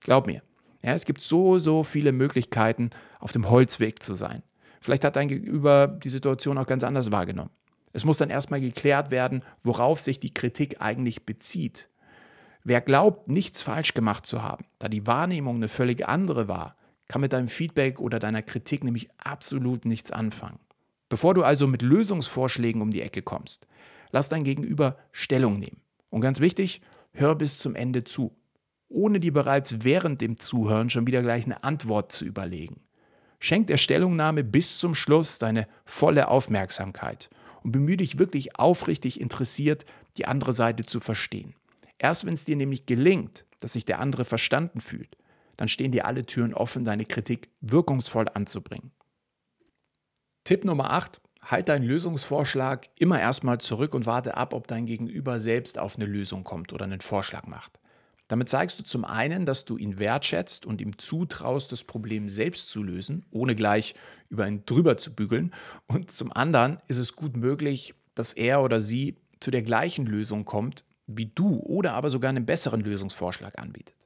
Glaub 0.00 0.26
mir, 0.26 0.42
ja, 0.82 0.92
es 0.92 1.04
gibt 1.04 1.20
so, 1.20 1.58
so 1.58 1.82
viele 1.82 2.12
Möglichkeiten, 2.12 2.90
auf 3.18 3.32
dem 3.32 3.50
Holzweg 3.50 4.02
zu 4.02 4.14
sein. 4.14 4.42
Vielleicht 4.80 5.04
hat 5.04 5.16
dein 5.16 5.28
Gegenüber 5.28 5.86
die 5.86 6.08
Situation 6.08 6.56
auch 6.56 6.66
ganz 6.66 6.84
anders 6.84 7.12
wahrgenommen. 7.12 7.50
Es 7.92 8.04
muss 8.04 8.18
dann 8.18 8.30
erstmal 8.30 8.60
geklärt 8.60 9.10
werden, 9.10 9.42
worauf 9.62 10.00
sich 10.00 10.20
die 10.20 10.32
Kritik 10.32 10.80
eigentlich 10.80 11.26
bezieht. 11.26 11.88
Wer 12.62 12.80
glaubt, 12.80 13.28
nichts 13.28 13.62
falsch 13.62 13.94
gemacht 13.94 14.26
zu 14.26 14.42
haben, 14.42 14.64
da 14.78 14.88
die 14.88 15.06
Wahrnehmung 15.06 15.56
eine 15.56 15.68
völlig 15.68 16.06
andere 16.06 16.46
war, 16.48 16.76
kann 17.08 17.20
mit 17.20 17.32
deinem 17.32 17.48
Feedback 17.48 17.98
oder 18.00 18.18
deiner 18.18 18.42
Kritik 18.42 18.84
nämlich 18.84 19.08
absolut 19.18 19.84
nichts 19.84 20.12
anfangen. 20.12 20.60
Bevor 21.08 21.34
du 21.34 21.42
also 21.42 21.66
mit 21.66 21.82
Lösungsvorschlägen 21.82 22.80
um 22.80 22.90
die 22.90 23.02
Ecke 23.02 23.22
kommst, 23.22 23.66
lass 24.12 24.28
dein 24.28 24.44
Gegenüber 24.44 24.96
Stellung 25.10 25.58
nehmen. 25.58 25.80
Und 26.10 26.20
ganz 26.20 26.38
wichtig, 26.38 26.82
hör 27.12 27.34
bis 27.34 27.58
zum 27.58 27.74
Ende 27.74 28.04
zu, 28.04 28.36
ohne 28.90 29.20
dir 29.20 29.32
bereits 29.32 29.82
während 29.84 30.20
dem 30.20 30.38
Zuhören 30.38 30.90
schon 30.90 31.06
wieder 31.06 31.22
gleich 31.22 31.46
eine 31.46 31.64
Antwort 31.64 32.12
zu 32.12 32.26
überlegen. 32.26 32.82
Schenk 33.38 33.68
der 33.68 33.78
Stellungnahme 33.78 34.44
bis 34.44 34.78
zum 34.78 34.94
Schluss 34.94 35.38
deine 35.38 35.66
volle 35.86 36.28
Aufmerksamkeit 36.28 37.30
und 37.62 37.72
bemühe 37.72 37.96
dich 37.96 38.18
wirklich 38.18 38.58
aufrichtig 38.58 39.20
interessiert, 39.20 39.86
die 40.18 40.26
andere 40.26 40.52
Seite 40.52 40.84
zu 40.84 41.00
verstehen. 41.00 41.54
Erst 41.98 42.26
wenn 42.26 42.34
es 42.34 42.44
dir 42.44 42.56
nämlich 42.56 42.84
gelingt, 42.84 43.46
dass 43.60 43.74
sich 43.74 43.84
der 43.84 44.00
andere 44.00 44.24
verstanden 44.24 44.80
fühlt, 44.80 45.16
dann 45.56 45.68
stehen 45.68 45.92
dir 45.92 46.06
alle 46.06 46.26
Türen 46.26 46.54
offen, 46.54 46.84
deine 46.84 47.04
Kritik 47.04 47.50
wirkungsvoll 47.60 48.26
anzubringen. 48.32 48.92
Tipp 50.44 50.64
Nummer 50.64 50.90
8. 50.90 51.20
Halt 51.42 51.68
deinen 51.68 51.84
Lösungsvorschlag 51.84 52.88
immer 52.98 53.20
erstmal 53.20 53.58
zurück 53.58 53.94
und 53.94 54.04
warte 54.04 54.36
ab, 54.36 54.52
ob 54.52 54.66
dein 54.66 54.84
Gegenüber 54.84 55.40
selbst 55.40 55.78
auf 55.78 55.96
eine 55.96 56.06
Lösung 56.06 56.44
kommt 56.44 56.72
oder 56.72 56.84
einen 56.84 57.00
Vorschlag 57.00 57.46
macht. 57.46 57.79
Damit 58.30 58.48
zeigst 58.48 58.78
du 58.78 58.84
zum 58.84 59.04
einen, 59.04 59.44
dass 59.44 59.64
du 59.64 59.76
ihn 59.76 59.98
wertschätzt 59.98 60.64
und 60.64 60.80
ihm 60.80 60.96
zutraust, 60.98 61.72
das 61.72 61.82
Problem 61.82 62.28
selbst 62.28 62.70
zu 62.70 62.84
lösen, 62.84 63.26
ohne 63.32 63.56
gleich 63.56 63.96
über 64.28 64.46
ihn 64.46 64.62
drüber 64.66 64.96
zu 64.96 65.16
bügeln. 65.16 65.52
Und 65.88 66.12
zum 66.12 66.32
anderen 66.32 66.78
ist 66.86 66.98
es 66.98 67.16
gut 67.16 67.36
möglich, 67.36 67.92
dass 68.14 68.32
er 68.32 68.62
oder 68.62 68.80
sie 68.80 69.16
zu 69.40 69.50
der 69.50 69.62
gleichen 69.62 70.06
Lösung 70.06 70.44
kommt, 70.44 70.84
wie 71.08 71.26
du 71.26 71.56
oder 71.56 71.94
aber 71.94 72.08
sogar 72.08 72.28
einen 72.28 72.46
besseren 72.46 72.82
Lösungsvorschlag 72.82 73.58
anbietet. 73.58 73.96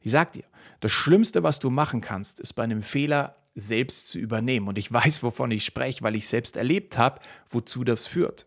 Ich 0.00 0.10
sag 0.10 0.32
dir, 0.32 0.42
das 0.80 0.90
Schlimmste, 0.90 1.44
was 1.44 1.60
du 1.60 1.70
machen 1.70 2.00
kannst, 2.00 2.40
ist 2.40 2.54
bei 2.54 2.64
einem 2.64 2.82
Fehler 2.82 3.36
selbst 3.54 4.08
zu 4.08 4.18
übernehmen. 4.18 4.66
Und 4.66 4.78
ich 4.78 4.92
weiß, 4.92 5.22
wovon 5.22 5.52
ich 5.52 5.64
spreche, 5.64 6.02
weil 6.02 6.16
ich 6.16 6.26
selbst 6.26 6.56
erlebt 6.56 6.98
habe, 6.98 7.20
wozu 7.48 7.84
das 7.84 8.08
führt. 8.08 8.46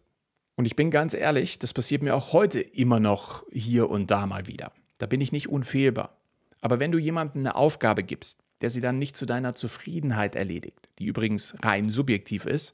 Und 0.57 0.65
ich 0.65 0.75
bin 0.75 0.91
ganz 0.91 1.13
ehrlich, 1.13 1.59
das 1.59 1.71
passiert 1.71 2.03
mir 2.03 2.13
auch 2.13 2.33
heute 2.33 2.59
immer 2.59 2.99
noch 2.99 3.45
hier 3.53 3.89
und 3.89 4.11
da 4.11 4.25
mal 4.25 4.47
wieder. 4.47 4.73
Da 5.03 5.07
bin 5.07 5.19
ich 5.19 5.33
nicht 5.33 5.49
unfehlbar. 5.49 6.15
Aber 6.61 6.79
wenn 6.79 6.93
du 6.93 6.97
jemandem 6.97 7.41
eine 7.41 7.55
Aufgabe 7.57 8.03
gibst, 8.03 8.41
der 8.61 8.69
sie 8.69 8.79
dann 8.79 8.99
nicht 8.99 9.17
zu 9.17 9.25
deiner 9.25 9.51
Zufriedenheit 9.51 10.33
erledigt, 10.33 10.79
die 10.97 11.07
übrigens 11.07 11.55
rein 11.61 11.89
subjektiv 11.89 12.45
ist, 12.45 12.73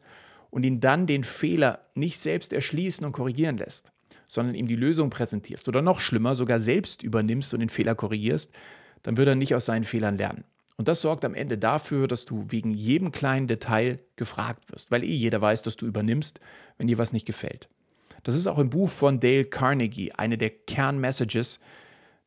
und 0.52 0.62
ihn 0.62 0.80
dann 0.80 1.08
den 1.08 1.24
Fehler 1.24 1.80
nicht 1.96 2.20
selbst 2.20 2.54
erschließen 2.54 3.04
und 3.04 3.14
korrigieren 3.14 3.58
lässt, 3.58 3.92
sondern 4.28 4.54
ihm 4.54 4.68
die 4.68 4.76
Lösung 4.76 5.10
präsentierst 5.10 5.68
oder 5.68 5.82
noch 5.82 6.00
schlimmer, 6.00 6.36
sogar 6.36 6.60
selbst 6.60 7.02
übernimmst 7.02 7.52
und 7.56 7.62
den 7.62 7.70
Fehler 7.70 7.96
korrigierst, 7.96 8.52
dann 9.02 9.18
wird 9.18 9.28
er 9.28 9.34
nicht 9.34 9.56
aus 9.56 9.66
seinen 9.66 9.84
Fehlern 9.84 10.16
lernen. 10.16 10.44
Und 10.78 10.88
das 10.88 11.02
sorgt 11.02 11.26
am 11.26 11.34
Ende 11.34 11.58
dafür, 11.58 12.08
dass 12.08 12.26
du 12.26 12.46
wegen 12.50 12.70
jedem 12.70 13.12
kleinen 13.12 13.48
Detail 13.48 13.98
gefragt 14.18 14.72
wirst, 14.72 14.92
weil 14.92 15.04
eh 15.04 15.16
jeder 15.16 15.42
weiß, 15.42 15.64
dass 15.64 15.78
du 15.78 15.88
übernimmst, 15.88 16.40
wenn 16.78 16.86
dir 16.86 17.00
was 17.00 17.12
nicht 17.12 17.26
gefällt. 17.26 17.70
Das 18.22 18.36
ist 18.36 18.46
auch 18.46 18.60
im 18.60 18.70
Buch 18.70 18.92
von 18.92 19.20
Dale 19.20 19.46
Carnegie 19.46 20.12
eine 20.12 20.38
der 20.38 20.52
Kernmessages, 20.52 21.60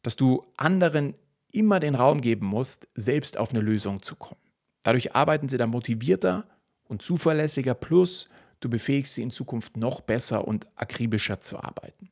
dass 0.02 0.16
du 0.16 0.44
anderen 0.56 1.14
immer 1.52 1.80
den 1.80 1.94
Raum 1.94 2.20
geben 2.20 2.46
musst, 2.46 2.88
selbst 2.94 3.36
auf 3.36 3.50
eine 3.50 3.60
Lösung 3.60 4.02
zu 4.02 4.16
kommen. 4.16 4.40
Dadurch 4.82 5.14
arbeiten 5.14 5.48
sie 5.48 5.58
dann 5.58 5.70
motivierter 5.70 6.46
und 6.84 7.02
zuverlässiger, 7.02 7.74
plus 7.74 8.28
du 8.60 8.68
befähigst 8.68 9.14
sie 9.14 9.22
in 9.22 9.30
Zukunft 9.30 9.76
noch 9.76 10.00
besser 10.00 10.46
und 10.46 10.66
akribischer 10.76 11.40
zu 11.40 11.58
arbeiten. 11.58 12.10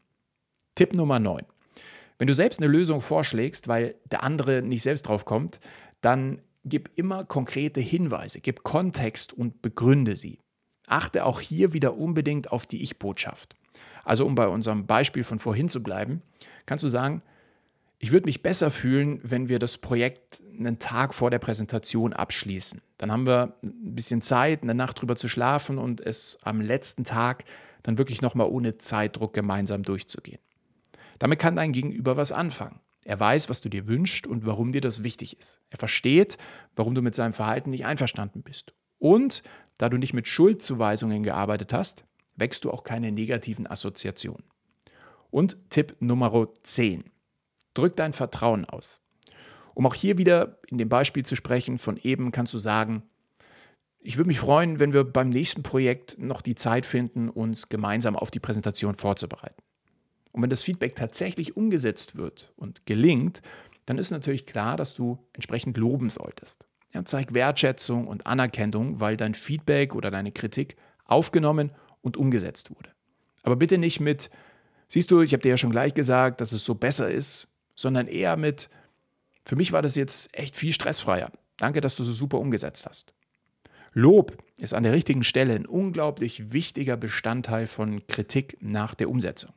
Tipp 0.75 0.95
Nummer 0.95 1.19
9. 1.19 1.45
Wenn 2.19 2.27
du 2.27 2.35
selbst 2.35 2.61
eine 2.61 2.71
Lösung 2.71 3.01
vorschlägst, 3.01 3.67
weil 3.67 3.95
der 4.11 4.23
andere 4.23 4.63
nicht 4.63 4.83
selbst 4.83 5.03
drauf 5.03 5.25
kommt, 5.25 5.59
dann 6.01 6.43
gib 6.65 6.91
immer 6.97 7.25
konkrete 7.25 7.81
Hinweise, 7.81 8.41
gib 8.41 8.63
Kontext 8.63 9.33
und 9.33 9.63
begründe 9.63 10.17
sie. 10.17 10.39
Achte 10.87 11.25
auch 11.25 11.41
hier 11.41 11.73
wieder 11.73 11.97
unbedingt 11.97 12.53
auf 12.53 12.67
die 12.67 12.83
Ich-Botschaft. 12.83 13.55
Also 14.05 14.27
um 14.27 14.35
bei 14.35 14.49
unserem 14.49 14.87
Beispiel 14.87 15.25
von 15.25 15.39
vorhin 15.39 15.69
zu 15.69 15.83
bleiben, 15.83 16.23
kannst 16.67 16.85
du 16.85 16.89
sagen, 16.89 17.23
ich 18.03 18.13
würde 18.13 18.25
mich 18.25 18.43
besser 18.43 18.71
fühlen, 18.71 19.21
wenn 19.23 19.51
wir 19.51 19.59
das 19.59 19.77
Projekt 19.77 20.43
einen 20.59 20.79
Tag 20.79 21.13
vor 21.13 21.31
der 21.31 21.39
Präsentation 21.39 22.15
abschließen. 22.15 22.81
Dann 22.97 23.13
haben 23.13 23.27
wir 23.27 23.59
ein 23.63 23.95
bisschen 23.95 24.23
Zeit, 24.23 24.63
eine 24.63 24.75
Nacht 24.75 25.01
drüber 25.01 25.17
zu 25.17 25.29
schlafen 25.29 25.77
und 25.77 26.01
es 26.01 26.39
am 26.43 26.63
letzten 26.63 27.05
Tag 27.05 27.45
dann 27.83 27.99
wirklich 27.99 28.23
nochmal 28.23 28.49
ohne 28.49 28.79
Zeitdruck 28.79 29.35
gemeinsam 29.35 29.83
durchzugehen. 29.83 30.41
Damit 31.19 31.39
kann 31.39 31.57
dein 31.57 31.73
Gegenüber 31.73 32.17
was 32.17 32.33
anfangen. 32.33 32.81
Er 33.05 33.21
weiß, 33.21 33.51
was 33.51 33.61
du 33.61 33.69
dir 33.69 33.87
wünschst 33.87 34.27
und 34.27 34.47
warum 34.47 34.73
dir 34.73 34.81
das 34.81 35.03
wichtig 35.03 35.39
ist. 35.39 35.61
Er 35.69 35.77
versteht, 35.77 36.39
warum 36.77 36.95
du 36.95 37.03
mit 37.03 37.15
seinem 37.15 37.35
Verhalten 37.35 37.69
nicht 37.69 37.85
einverstanden 37.85 38.43
bist. 38.43 38.73
Und 38.99 39.43
da 39.77 39.91
du 39.91 39.99
nicht 39.99 40.15
mit 40.15 40.27
Schuldzuweisungen 40.27 41.23
gearbeitet 41.23 41.75
hast, 41.75 42.05
wächst 42.37 42.65
du 42.65 42.71
auch 42.71 42.83
keine 42.83 43.13
negativen 43.13 43.67
Assoziationen. 43.67 44.45
Und 45.31 45.59
Tipp 45.69 45.97
Nummer 46.01 46.49
10. 46.63 47.05
Drück 47.81 47.97
dein 47.97 48.13
Vertrauen 48.13 48.65
aus. 48.65 49.01
Um 49.75 49.87
auch 49.87 49.95
hier 49.95 50.19
wieder 50.19 50.59
in 50.67 50.79
dem 50.79 50.89
Beispiel 50.89 51.25
zu 51.25 51.37
sprechen, 51.37 51.79
von 51.79 51.97
eben 51.97 52.33
kannst 52.33 52.55
du 52.55 52.59
sagen, 52.59 53.03
ich 54.03 54.17
würde 54.17 54.29
mich 54.29 54.41
freuen, 54.41 54.81
wenn 54.81 54.93
wir 54.93 55.05
beim 55.05 55.29
nächsten 55.29 55.63
Projekt 55.63 56.17
noch 56.19 56.41
die 56.41 56.55
Zeit 56.55 56.87
finden, 56.87 57.29
uns 57.29 57.69
gemeinsam 57.69 58.17
auf 58.17 58.31
die 58.31 58.41
Präsentation 58.41 58.95
vorzubereiten. 58.95 59.63
Und 60.33 60.43
wenn 60.43 60.51
das 60.51 60.63
Feedback 60.63 60.97
tatsächlich 60.97 61.57
umgesetzt 61.57 62.17
wird 62.17 62.53
und 62.57 62.87
gelingt, 62.87 63.43
dann 63.87 63.99
ist 63.99 64.11
natürlich 64.11 64.47
klar, 64.47 64.77
dass 64.77 64.95
du 64.95 65.19
entsprechend 65.33 65.77
loben 65.77 66.09
solltest. 66.11 66.67
Ja, 66.93 67.05
zeig 67.05 67.35
Wertschätzung 67.35 68.07
und 68.07 68.27
Anerkennung, 68.27 69.01
weil 69.01 69.17
dein 69.17 69.35
Feedback 69.35 69.95
oder 69.95 70.11
deine 70.11 70.33
Kritik 70.33 70.77
aufgenommen 71.05 71.73
und 72.01 72.17
umgesetzt 72.17 72.71
wurde. 72.71 72.91
Aber 73.43 73.57
bitte 73.57 73.79
nicht 73.79 74.01
mit, 74.01 74.31
siehst 74.89 75.11
du, 75.11 75.21
ich 75.21 75.33
habe 75.33 75.43
dir 75.43 75.51
ja 75.51 75.57
schon 75.57 75.71
gleich 75.71 75.95
gesagt, 75.95 76.41
dass 76.41 76.53
es 76.53 76.65
so 76.65 76.75
besser 76.75 77.11
ist, 77.11 77.49
sondern 77.81 78.07
eher 78.07 78.37
mit, 78.37 78.69
für 79.45 79.57
mich 79.57 79.73
war 79.73 79.83
das 79.83 79.97
jetzt 79.97 80.37
echt 80.37 80.57
viel 80.57 80.73
stressfreier. 80.73 81.31
Danke, 81.57 81.81
dass 81.81 81.97
du 81.97 82.05
so 82.05 82.13
super 82.13 82.39
umgesetzt 82.39 82.87
hast. 82.87 83.13
Lob 83.93 84.37
ist 84.57 84.75
an 84.75 84.83
der 84.83 84.93
richtigen 84.93 85.25
Stelle 85.25 85.55
ein 85.55 85.67
unglaublich 85.67 86.53
wichtiger 86.53 86.97
Bestandteil 86.97 87.67
von 87.67 88.07
Kritik 88.07 88.57
nach 88.61 88.95
der 88.95 89.11
Umsetzung. 89.11 89.53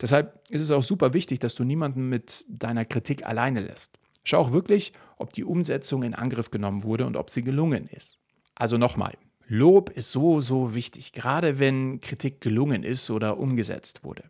Deshalb 0.00 0.40
ist 0.50 0.60
es 0.60 0.70
auch 0.70 0.82
super 0.82 1.14
wichtig, 1.14 1.40
dass 1.40 1.54
du 1.54 1.64
niemanden 1.64 2.08
mit 2.08 2.44
deiner 2.48 2.84
Kritik 2.84 3.26
alleine 3.26 3.60
lässt. 3.60 3.98
Schau 4.22 4.38
auch 4.38 4.52
wirklich, 4.52 4.92
ob 5.16 5.32
die 5.32 5.44
Umsetzung 5.44 6.02
in 6.02 6.14
Angriff 6.14 6.50
genommen 6.50 6.84
wurde 6.84 7.06
und 7.06 7.16
ob 7.16 7.30
sie 7.30 7.42
gelungen 7.42 7.88
ist. 7.88 8.18
Also 8.54 8.78
nochmal, 8.78 9.14
Lob 9.46 9.90
ist 9.90 10.12
so, 10.12 10.40
so 10.40 10.74
wichtig, 10.74 11.12
gerade 11.12 11.58
wenn 11.58 12.00
Kritik 12.00 12.40
gelungen 12.40 12.82
ist 12.82 13.10
oder 13.10 13.38
umgesetzt 13.38 14.04
wurde. 14.04 14.24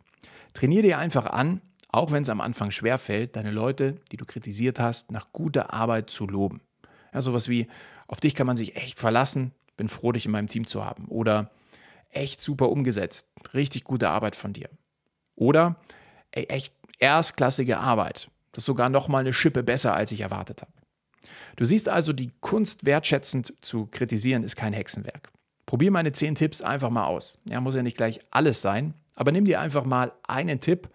Trainier 0.53 0.81
dir 0.81 0.97
einfach 0.97 1.25
an, 1.25 1.61
auch 1.95 2.11
wenn 2.11 2.23
es 2.23 2.29
am 2.29 2.41
Anfang 2.41 2.71
schwer 2.71 2.97
fällt, 2.97 3.35
deine 3.35 3.51
Leute, 3.51 3.95
die 4.11 4.17
du 4.17 4.25
kritisiert 4.25 4.79
hast, 4.79 5.11
nach 5.11 5.31
guter 5.31 5.73
Arbeit 5.73 6.09
zu 6.09 6.27
loben. 6.27 6.61
Ja, 7.13 7.21
sowas 7.21 7.47
wie, 7.47 7.67
auf 8.07 8.19
dich 8.19 8.35
kann 8.35 8.47
man 8.47 8.57
sich 8.57 8.75
echt 8.75 8.99
verlassen, 8.99 9.53
bin 9.77 9.87
froh, 9.87 10.11
dich 10.11 10.25
in 10.25 10.31
meinem 10.31 10.47
Team 10.47 10.67
zu 10.67 10.83
haben. 10.83 11.05
Oder 11.07 11.51
echt 12.09 12.41
super 12.41 12.69
umgesetzt, 12.69 13.27
richtig 13.53 13.83
gute 13.83 14.09
Arbeit 14.09 14.35
von 14.35 14.53
dir. 14.53 14.69
Oder 15.35 15.77
ey, 16.31 16.45
echt 16.45 16.73
erstklassige 16.99 17.77
Arbeit, 17.77 18.29
das 18.51 18.63
ist 18.63 18.65
sogar 18.65 18.89
noch 18.89 19.07
mal 19.07 19.19
eine 19.19 19.33
Schippe 19.33 19.63
besser, 19.63 19.93
als 19.93 20.11
ich 20.11 20.21
erwartet 20.21 20.61
habe. 20.61 20.71
Du 21.55 21.65
siehst 21.65 21.89
also, 21.89 22.13
die 22.13 22.31
Kunst 22.41 22.85
wertschätzend 22.85 23.53
zu 23.61 23.87
kritisieren 23.87 24.43
ist 24.43 24.55
kein 24.55 24.73
Hexenwerk. 24.73 25.31
Probier 25.65 25.91
meine 25.91 26.11
zehn 26.11 26.35
Tipps 26.35 26.61
einfach 26.61 26.89
mal 26.89 27.05
aus. 27.05 27.41
Ja, 27.49 27.59
muss 27.61 27.75
ja 27.75 27.81
nicht 27.81 27.97
gleich 27.97 28.19
alles 28.31 28.61
sein, 28.61 28.93
aber 29.15 29.31
nimm 29.31 29.45
dir 29.45 29.59
einfach 29.59 29.85
mal 29.85 30.11
einen 30.27 30.59
Tipp 30.59 30.89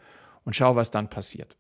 und 0.45 0.57
schau, 0.57 0.77
was 0.77 0.91
dann 0.91 1.11
passiert. 1.11 1.57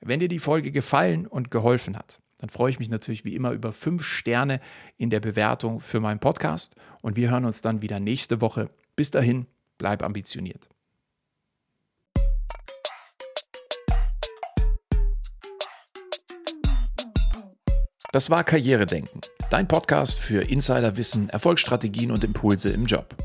Wenn 0.00 0.20
dir 0.20 0.28
die 0.28 0.38
Folge 0.38 0.72
gefallen 0.72 1.26
und 1.26 1.50
geholfen 1.50 1.96
hat, 1.96 2.20
dann 2.38 2.48
freue 2.50 2.70
ich 2.70 2.80
mich 2.80 2.90
natürlich 2.90 3.24
wie 3.24 3.36
immer 3.36 3.52
über 3.52 3.72
fünf 3.72 4.02
Sterne 4.02 4.60
in 4.98 5.10
der 5.10 5.20
Bewertung 5.20 5.78
für 5.78 6.00
meinen 6.00 6.18
Podcast 6.18 6.74
und 7.00 7.14
wir 7.14 7.30
hören 7.30 7.44
uns 7.44 7.62
dann 7.62 7.82
wieder 7.82 8.00
nächste 8.00 8.40
Woche. 8.40 8.70
Bis 8.96 9.12
dahin, 9.12 9.46
bleib 9.78 10.02
ambitioniert. 10.02 10.68
Das 18.12 18.28
war 18.28 18.44
Karrieredenken, 18.44 19.22
dein 19.48 19.68
Podcast 19.68 20.18
für 20.18 20.42
Insiderwissen, 20.42 21.30
Erfolgsstrategien 21.30 22.10
und 22.10 22.24
Impulse 22.24 22.68
im 22.68 22.84
Job. 22.84 23.16